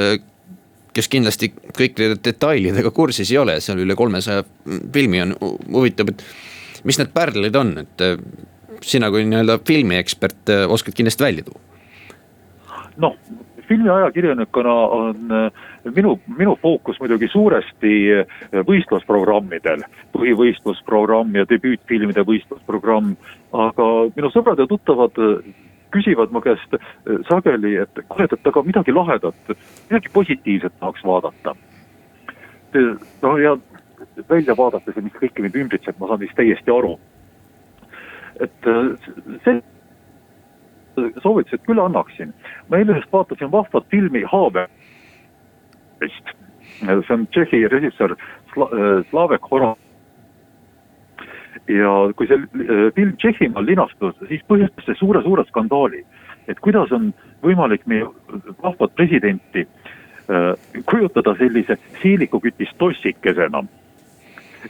kes 0.95 1.10
kindlasti 1.12 1.51
kõikide 1.75 2.15
detailidega 2.23 2.91
kursis 2.95 3.31
ei 3.34 3.39
ole, 3.41 3.60
seal 3.63 3.81
üle 3.84 3.97
kolmesaja 3.99 4.45
filmi 4.93 5.23
on, 5.25 5.36
huvitab, 5.73 6.13
et 6.13 6.23
mis 6.88 6.99
need 7.01 7.12
pärlid 7.15 7.58
on, 7.60 7.73
et 7.81 8.05
sina 8.81 9.11
kui 9.11 9.23
nii-öelda 9.25 9.59
filmiekspert 9.67 10.51
oskad 10.69 10.97
kindlasti 10.97 11.23
välja 11.23 11.43
tuua? 11.47 11.61
noh, 12.97 13.15
filmiajakirjanikuna 13.67 14.73
on 14.73 15.15
äh, 15.31 15.51
minu, 15.95 16.19
minu 16.38 16.57
fookus 16.61 16.99
muidugi 16.99 17.27
suuresti 17.31 17.93
äh, 18.19 18.25
võistlusprogrammidel, 18.67 19.85
põhivõistlusprogramm 20.15 21.35
ja 21.39 21.45
debüütfilmide 21.49 22.25
võistlusprogramm, 22.27 23.15
aga 23.53 23.89
minu 24.15 24.31
sõbrad 24.33 24.61
ja 24.61 24.67
tuttavad 24.69 25.21
äh, 25.21 25.53
küsivad 25.95 26.33
mu 26.35 26.41
käest 26.43 26.73
sageli, 27.29 27.77
et 27.79 27.99
kuule, 28.09 28.27
et 28.27 28.49
aga 28.49 28.63
midagi 28.65 28.91
lahedat, 28.91 29.53
midagi 29.88 30.09
positiivset 30.13 30.73
tahaks 30.81 31.05
vaadata. 31.07 31.53
no 33.21 33.38
ja 33.38 33.53
välja 34.29 34.57
vaadates 34.57 34.95
ja 34.95 35.01
mis 35.01 35.15
kõike 35.15 35.45
mind 35.45 35.55
ümbritseb, 35.55 35.95
ma 35.99 36.09
saan 36.09 36.19
neist 36.19 36.35
täiesti 36.35 36.73
aru. 36.73 36.97
Et 38.43 38.67
see 39.43 39.62
soovitused 41.24 41.63
küll 41.67 41.80
annaksin. 41.80 42.34
ma 42.69 42.78
eile 42.78 42.95
just 43.00 43.13
vaatasin 43.13 43.52
vahvat 43.52 43.88
filmi 43.89 44.24
Haaberist. 44.32 44.76
see 46.80 47.13
on 47.13 47.28
Tšehhi 47.28 47.67
režissöör 47.67 48.12
äh, 48.12 48.17
Slavek 49.10 49.52
Horov. 49.52 49.78
ja 51.67 52.13
kui 52.15 52.28
see 52.28 52.38
äh, 52.38 52.93
film 52.95 53.15
Tšehhimaal 53.17 53.65
linastus, 53.65 54.15
siis 54.28 54.43
põhjustas 54.48 54.86
see 54.86 54.95
suure-suure 55.00 55.45
skandaali. 55.50 56.06
et 56.48 56.60
kuidas 56.60 56.91
on 56.91 57.13
võimalik 57.43 57.86
meie 57.86 58.06
vahvat 58.63 58.95
presidenti 58.95 59.65
äh, 59.65 60.54
kujutada 60.86 61.36
sellise 61.36 61.78
siilikukütist 62.02 62.78
tossikesena 62.78 63.63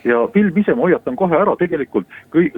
ja 0.03 0.27
film 0.34 0.58
ise, 0.58 0.75
ma 0.75 0.88
hoiatan 0.88 1.15
kohe 1.15 1.38
ära, 1.38 1.55
tegelikult 1.60 2.08
kõi-, 2.34 2.51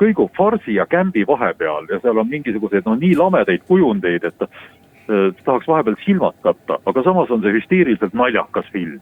kõigub 0.00 0.32
farsi 0.36 0.74
ja 0.74 0.86
kämbi 0.90 1.24
vahepeal 1.28 1.88
ja 1.90 2.00
seal 2.02 2.18
on 2.18 2.28
mingisuguseid 2.30 2.88
no 2.88 2.96
nii 2.98 3.14
lamedaid 3.18 3.64
kujundeid, 3.68 4.24
et 4.24 4.46
äh, 4.46 5.30
tahaks 5.44 5.68
vahepeal 5.68 5.98
silmad 6.04 6.36
katta, 6.42 6.80
aga 6.86 7.06
samas 7.06 7.30
on 7.30 7.42
see 7.44 7.54
hüsteeriliselt 7.58 8.16
naljakas 8.16 8.68
film. 8.72 9.00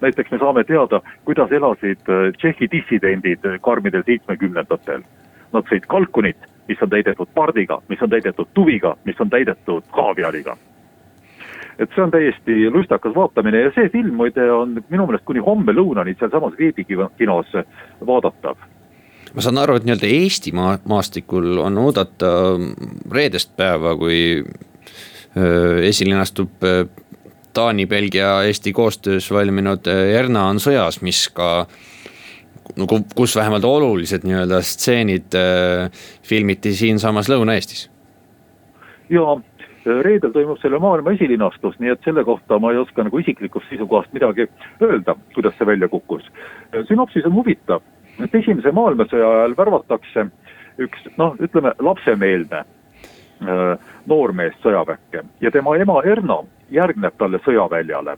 näiteks 0.00 0.30
me 0.30 0.38
saame 0.38 0.64
teada, 0.64 1.00
kuidas 1.24 1.52
elasid 1.52 2.10
äh, 2.10 2.32
Tšehhi 2.36 2.68
dissidendid 2.72 3.46
karmidel 3.62 4.02
seitsmekümnendatel. 4.06 5.06
Nad 5.52 5.70
sõid 5.70 5.86
kalkunit, 5.86 6.50
mis 6.68 6.82
on 6.82 6.90
täidetud 6.90 7.28
pardiga, 7.34 7.78
mis 7.88 8.02
on 8.02 8.10
täidetud 8.10 8.48
tuviga, 8.54 8.96
mis 9.04 9.20
on 9.20 9.30
täidetud 9.30 9.84
kaaviariga 9.94 10.56
et 11.78 11.90
see 11.94 12.04
on 12.04 12.12
täiesti 12.14 12.70
lustakas 12.70 13.14
vaatamine 13.14 13.64
ja 13.66 13.72
see 13.74 13.88
film 13.92 14.14
muide 14.20 14.46
on 14.52 14.78
minu 14.88 15.06
meelest 15.08 15.24
kuni 15.26 15.42
homme 15.42 15.74
lõunani 15.74 16.16
sealsamas 16.18 16.54
veebikinos 16.58 17.56
vaadatav 18.06 18.56
ma 19.34 19.42
saan 19.42 19.58
aru, 19.58 19.78
et 19.78 19.86
nii-öelda 19.86 20.10
Eesti 20.10 20.52
maa, 20.54 20.76
maastikul 20.88 21.58
on 21.62 21.78
oodata 21.82 22.30
reedest 23.12 23.54
päeva, 23.58 23.96
kui 23.98 24.44
esilinastub 25.88 26.62
Taani, 27.54 27.86
Belgia, 27.86 28.42
Eesti 28.46 28.72
koostöös 28.72 29.30
valminud 29.30 29.86
Erna 29.90 30.46
on 30.50 30.62
sõjas, 30.62 31.00
mis 31.02 31.26
ka 31.34 31.66
no 32.76 32.86
kus 33.14 33.36
vähemalt 33.36 33.66
olulised 33.66 34.26
nii-öelda 34.26 34.60
stseenid 34.62 35.34
filmiti 36.22 36.74
siinsamas 36.74 37.30
Lõuna-Eestis. 37.30 37.88
ja 39.10 39.36
reedel 39.84 40.32
toimub 40.32 40.58
selle 40.60 40.78
maailma 40.80 41.12
esilinastus, 41.14 41.76
nii 41.78 41.92
et 41.92 42.06
selle 42.06 42.24
kohta 42.24 42.58
ma 42.58 42.72
ei 42.72 42.80
oska 42.80 43.04
nagu 43.04 43.18
isiklikust 43.20 43.68
seisukohast 43.68 44.12
midagi 44.16 44.46
öelda, 44.82 45.16
kuidas 45.34 45.56
see 45.58 45.66
välja 45.66 45.88
kukkus. 45.88 46.24
sünopsis 46.88 47.26
on 47.26 47.34
huvitav, 47.34 47.82
et 48.24 48.34
esimese 48.34 48.72
maailmasõja 48.72 49.28
ajal 49.38 49.56
värvatakse 49.56 50.26
üks 50.78 51.08
noh, 51.16 51.36
ütleme 51.40 51.74
lapsemeelne 51.78 52.64
äh, 52.64 53.90
noormees 54.06 54.56
sõjaväkke 54.62 55.24
ja 55.40 55.50
tema 55.50 55.76
ema 55.76 56.00
Erna 56.04 56.40
järgneb 56.70 57.16
talle 57.18 57.40
sõjaväljale, 57.44 58.16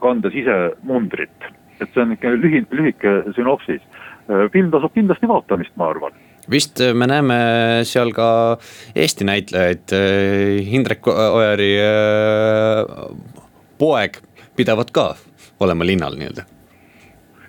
kandes 0.00 0.34
ise 0.34 0.58
mundrit. 0.82 1.50
et 1.80 1.88
see 1.94 2.02
on 2.02 2.12
ikka 2.12 2.30
lühi, 2.30 2.60
lühike 2.70 3.32
sünopsis. 3.34 3.82
Äh, 4.30 4.50
film 4.52 4.70
tasub 4.70 4.92
kindlasti 4.94 5.28
vaatamist, 5.28 5.76
ma 5.76 5.88
arvan 5.90 6.12
vist 6.50 6.80
äh, 6.80 6.94
me 6.94 7.06
näeme 7.06 7.36
seal 7.88 8.12
ka 8.16 8.58
Eesti 8.94 9.26
näitlejaid, 9.28 9.92
äh, 9.94 10.74
Indrek 10.74 11.06
Ojari 11.06 11.74
äh, 11.80 13.06
poeg 13.78 14.18
pidavat 14.56 14.90
ka 14.90 15.12
olema 15.60 15.86
linnal 15.86 16.18
nii-öelda 16.18 16.48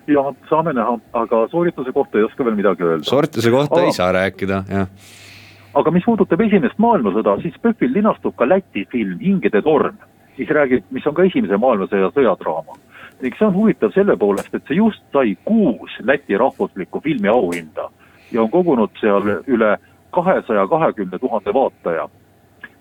ja 0.07 0.23
saame 0.49 0.73
näha, 0.75 0.97
aga 1.15 1.45
soorituse 1.51 1.91
kohta 1.95 2.19
ei 2.19 2.25
oska 2.27 2.45
veel 2.45 2.55
midagi 2.55 2.83
öelda. 2.83 3.07
soorituse 3.07 3.51
kohta 3.51 3.79
aga, 3.79 3.85
ei 3.85 3.93
saa 3.95 4.11
rääkida, 4.11 4.63
jah. 4.69 4.87
aga 5.73 5.91
mis 5.91 6.05
puudutab 6.05 6.41
esimest 6.43 6.77
maailmasõda, 6.77 7.37
siis 7.41 7.55
PÖFFil 7.63 7.93
linastub 7.95 8.35
ka 8.35 8.47
Läti 8.49 8.85
film 8.91 9.19
Hingede 9.23 9.61
torm, 9.63 9.95
mis 10.37 10.49
räägib, 10.49 10.83
mis 10.91 11.07
on 11.07 11.15
ka 11.15 11.23
esimese 11.29 11.57
maailmasõja 11.57 12.11
sõjadraama. 12.17 12.79
ning 13.23 13.35
see 13.39 13.47
on 13.47 13.55
huvitav 13.55 13.93
selle 13.95 14.17
poolest, 14.19 14.53
et 14.53 14.63
see 14.67 14.75
just 14.75 15.03
sai 15.15 15.37
kuus 15.47 15.91
Läti 16.03 16.37
rahvuslikku 16.37 16.99
filmiauhinda 16.99 17.89
ja 18.33 18.41
on 18.41 18.51
kogunud 18.51 18.91
seal 19.01 19.29
üle 19.47 19.77
kahesaja 20.13 20.67
kahekümne 20.67 21.19
tuhande 21.19 21.53
vaataja. 21.53 22.09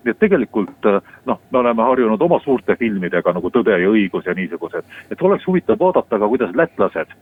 nii 0.03 0.11
et 0.11 0.19
tegelikult 0.19 0.87
noh, 1.27 1.39
me 1.51 1.59
oleme 1.59 1.83
harjunud 1.87 2.21
oma 2.21 2.41
suurte 2.43 2.75
filmidega 2.77 3.33
nagu 3.33 3.51
Tõde 3.55 3.77
ja 3.79 3.91
õigus 3.91 4.27
ja 4.27 4.35
niisugused, 4.35 4.83
et 5.11 5.23
oleks 5.23 5.47
huvitav 5.47 5.79
vaadata 5.79 6.19
ka, 6.19 6.29
kuidas 6.29 6.51
lätlased 6.59 7.13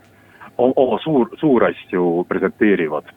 oma 0.57 0.99
suur, 1.05 1.29
suurasju 1.41 2.25
presenteerivad. 2.29 3.13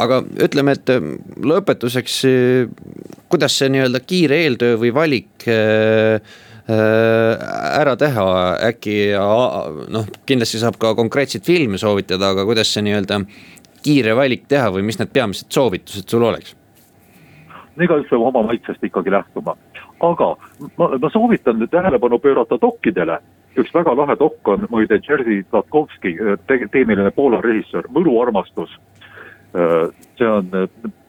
Aga 0.00 0.22
ütleme, 0.44 0.72
et 0.76 0.90
lõpetuseks, 1.44 2.16
kuidas 3.32 3.56
see 3.58 3.70
nii-öelda 3.72 4.00
kiire 4.04 4.42
eeltöö 4.44 4.80
või 4.80 4.92
valik 4.96 5.46
äh, 5.48 6.20
ära 6.66 7.94
teha, 7.98 8.26
äkki 8.68 8.96
noh, 9.14 10.08
kindlasti 10.26 10.58
saab 10.58 10.76
ka 10.82 10.94
konkreetseid 10.98 11.46
filme 11.46 11.78
soovitada, 11.78 12.32
aga 12.34 12.44
kuidas 12.48 12.72
see 12.74 12.82
nii-öelda 12.88 13.20
kiire 13.86 14.14
valik 14.18 14.46
teha 14.50 14.70
või 14.74 14.86
mis 14.86 14.98
need 15.00 15.12
peamised 15.14 15.50
soovitused 15.54 16.10
sul 16.10 16.26
oleks? 16.26 16.56
igaüks 17.84 18.08
peab 18.08 18.22
oma 18.24 18.42
maitsest 18.46 18.84
ikkagi 18.88 19.12
lähtuma, 19.12 19.52
aga 20.04 20.30
ma, 20.80 20.86
ma 21.02 21.10
soovitan 21.12 21.66
tähelepanu 21.70 22.18
pöörata 22.18 22.58
dokkidele. 22.60 23.18
üks 23.56 23.72
väga 23.74 23.94
lahe 23.96 24.16
dokk 24.20 24.48
on 24.52 24.66
muide 24.70 24.98
Jerzy 25.08 25.42
Zlatkovski 25.50 26.14
te, 26.46 26.58
teemiline 26.72 27.10
Poola 27.10 27.40
režissöör, 27.40 27.88
Võluarmastus. 27.94 28.72
see 30.18 30.28
on, 30.28 30.50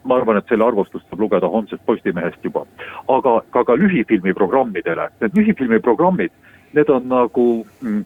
ma 0.04 0.16
arvan, 0.16 0.38
et 0.38 0.48
selle 0.48 0.64
arvustust 0.64 1.08
saab 1.10 1.20
lugeda 1.20 1.48
homsest 1.48 1.84
Postimehest 1.86 2.44
juba, 2.44 2.66
aga 3.08 3.42
ka, 3.52 3.64
ka 3.64 3.76
lühifilmi 3.76 4.34
programmidele, 4.34 5.10
need 5.22 5.36
lühifilmi 5.36 5.80
programmid, 5.84 6.32
need 6.74 6.90
on 6.90 7.08
nagu 7.12 7.48
mm, 7.82 8.04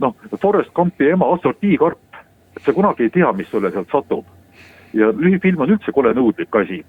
noh, 0.00 0.16
Forest 0.40 0.72
Gumpi 0.76 1.10
ema 1.12 1.28
assortiikarp 1.34 2.11
sa 2.64 2.72
kunagi 2.72 3.02
ei 3.02 3.10
tea, 3.10 3.32
mis 3.32 3.50
sulle 3.50 3.70
sealt 3.70 3.90
satub. 3.90 4.24
ja 4.92 5.08
lühifilm 5.16 5.62
on 5.64 5.70
üldse 5.72 5.92
kole 5.92 6.12
nõudlik 6.12 6.56
asi. 6.60 6.82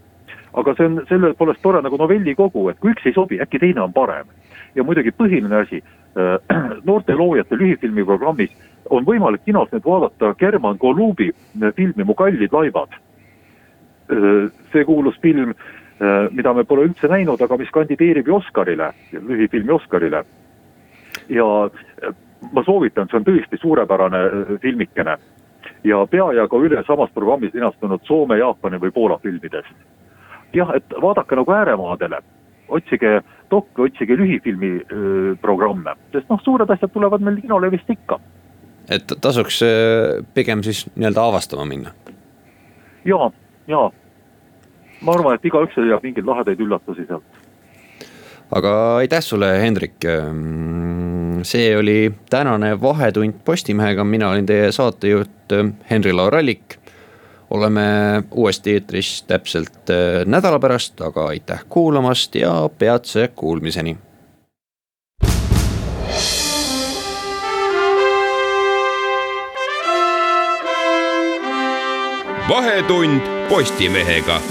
aga 0.53 0.73
see 0.77 0.85
on 0.85 1.01
selle 1.09 1.33
poolest 1.33 1.61
tore 1.61 1.81
nagu 1.81 1.97
novellikogu, 1.97 2.67
et 2.69 2.79
kui 2.79 2.91
üks 2.91 3.05
ei 3.07 3.13
sobi, 3.13 3.39
äkki 3.41 3.59
teine 3.59 3.81
on 3.81 3.93
parem. 3.93 4.27
ja 4.75 4.83
muidugi 4.83 5.11
põhiline 5.11 5.61
asi, 5.61 5.83
äh, 6.17 6.57
noorte 6.87 7.15
loojate 7.15 7.55
lühifilmi 7.55 8.05
programmis 8.05 8.51
on 8.89 9.05
võimalik 9.05 9.45
kinos 9.45 9.71
nüüd 9.71 9.85
vaadata 9.85 10.35
German 10.39 10.77
Golubi 10.77 11.31
filmi 11.75 12.03
Mu 12.03 12.13
kallid 12.13 12.51
laevad. 12.53 12.99
Äh, 14.11 14.51
see 14.71 14.85
kuulus 14.85 15.17
film, 15.21 15.53
mida 16.31 16.51
me 16.53 16.63
pole 16.67 16.89
üldse 16.89 17.07
näinud, 17.07 17.39
aga 17.41 17.55
mis 17.57 17.69
kandideerib 17.71 18.27
ju 18.27 18.35
Oscarile, 18.35 18.89
lühifilmi 19.13 19.71
Oscarile. 19.71 20.23
ja 21.29 21.45
ma 22.51 22.63
soovitan, 22.65 23.07
see 23.07 23.19
on 23.21 23.25
tõesti 23.27 23.59
suurepärane 23.61 24.19
äh, 24.25 24.51
filmikene 24.61 25.15
ja 25.83 26.05
peajagu 26.09 26.61
üle 26.67 26.83
samas 26.87 27.11
programmis 27.13 27.53
linastunud 27.53 28.03
Soome, 28.07 28.37
Jaapani 28.37 28.79
või 28.81 28.91
Poola 28.91 29.17
filmidest. 29.23 29.73
jah, 30.53 30.69
et 30.75 30.95
vaadake 31.01 31.35
nagu 31.35 31.51
ääremaadele, 31.51 32.19
otsige 32.67 33.21
dokki, 33.51 33.81
otsige 33.81 34.17
lühifilmi 34.17 34.71
öö, 34.91 35.35
programme, 35.41 35.95
sest 36.11 36.29
noh, 36.29 36.41
suured 36.43 36.69
asjad 36.69 36.91
tulevad 36.93 37.21
meil 37.21 37.41
kinole 37.41 37.71
vist 37.71 37.89
ikka. 37.89 38.19
et 38.89 39.13
tasuks 39.21 39.61
pigem 40.33 40.63
siis 40.63 40.85
nii-öelda 40.95 41.27
avastama 41.29 41.65
minna? 41.65 41.91
ja, 43.05 43.31
ja 43.67 43.89
ma 45.01 45.17
arvan, 45.17 45.35
et 45.35 45.45
igaüks 45.45 45.77
leiab 45.77 46.03
mingeid 46.03 46.27
lahedaid 46.27 46.59
üllatusi 46.59 47.07
sealt 47.07 47.42
aga 48.55 48.95
aitäh 48.95 49.21
sulle, 49.21 49.49
Hendrik. 49.61 50.05
Ehm, 50.05 51.41
see 51.43 51.77
oli 51.77 52.13
tänane 52.29 52.81
Vahetund 52.81 53.33
Postimehega, 53.45 54.03
mina 54.03 54.29
olin 54.29 54.45
teie 54.45 54.71
saatejuht 54.71 55.51
ehm, 55.51 55.75
Henri-Laur 55.89 56.35
Allik. 56.35 56.79
oleme 57.53 58.23
uuesti 58.31 58.73
eetris 58.73 59.23
täpselt 59.29 59.89
ehm, 59.89 60.29
nädala 60.29 60.59
pärast, 60.59 61.01
aga 61.01 61.27
aitäh 61.27 61.65
kuulamast 61.69 62.35
ja 62.35 62.69
peatse 62.77 63.31
kuulmiseni. 63.35 63.97
vahetund 72.49 73.21
Postimehega 73.49 74.41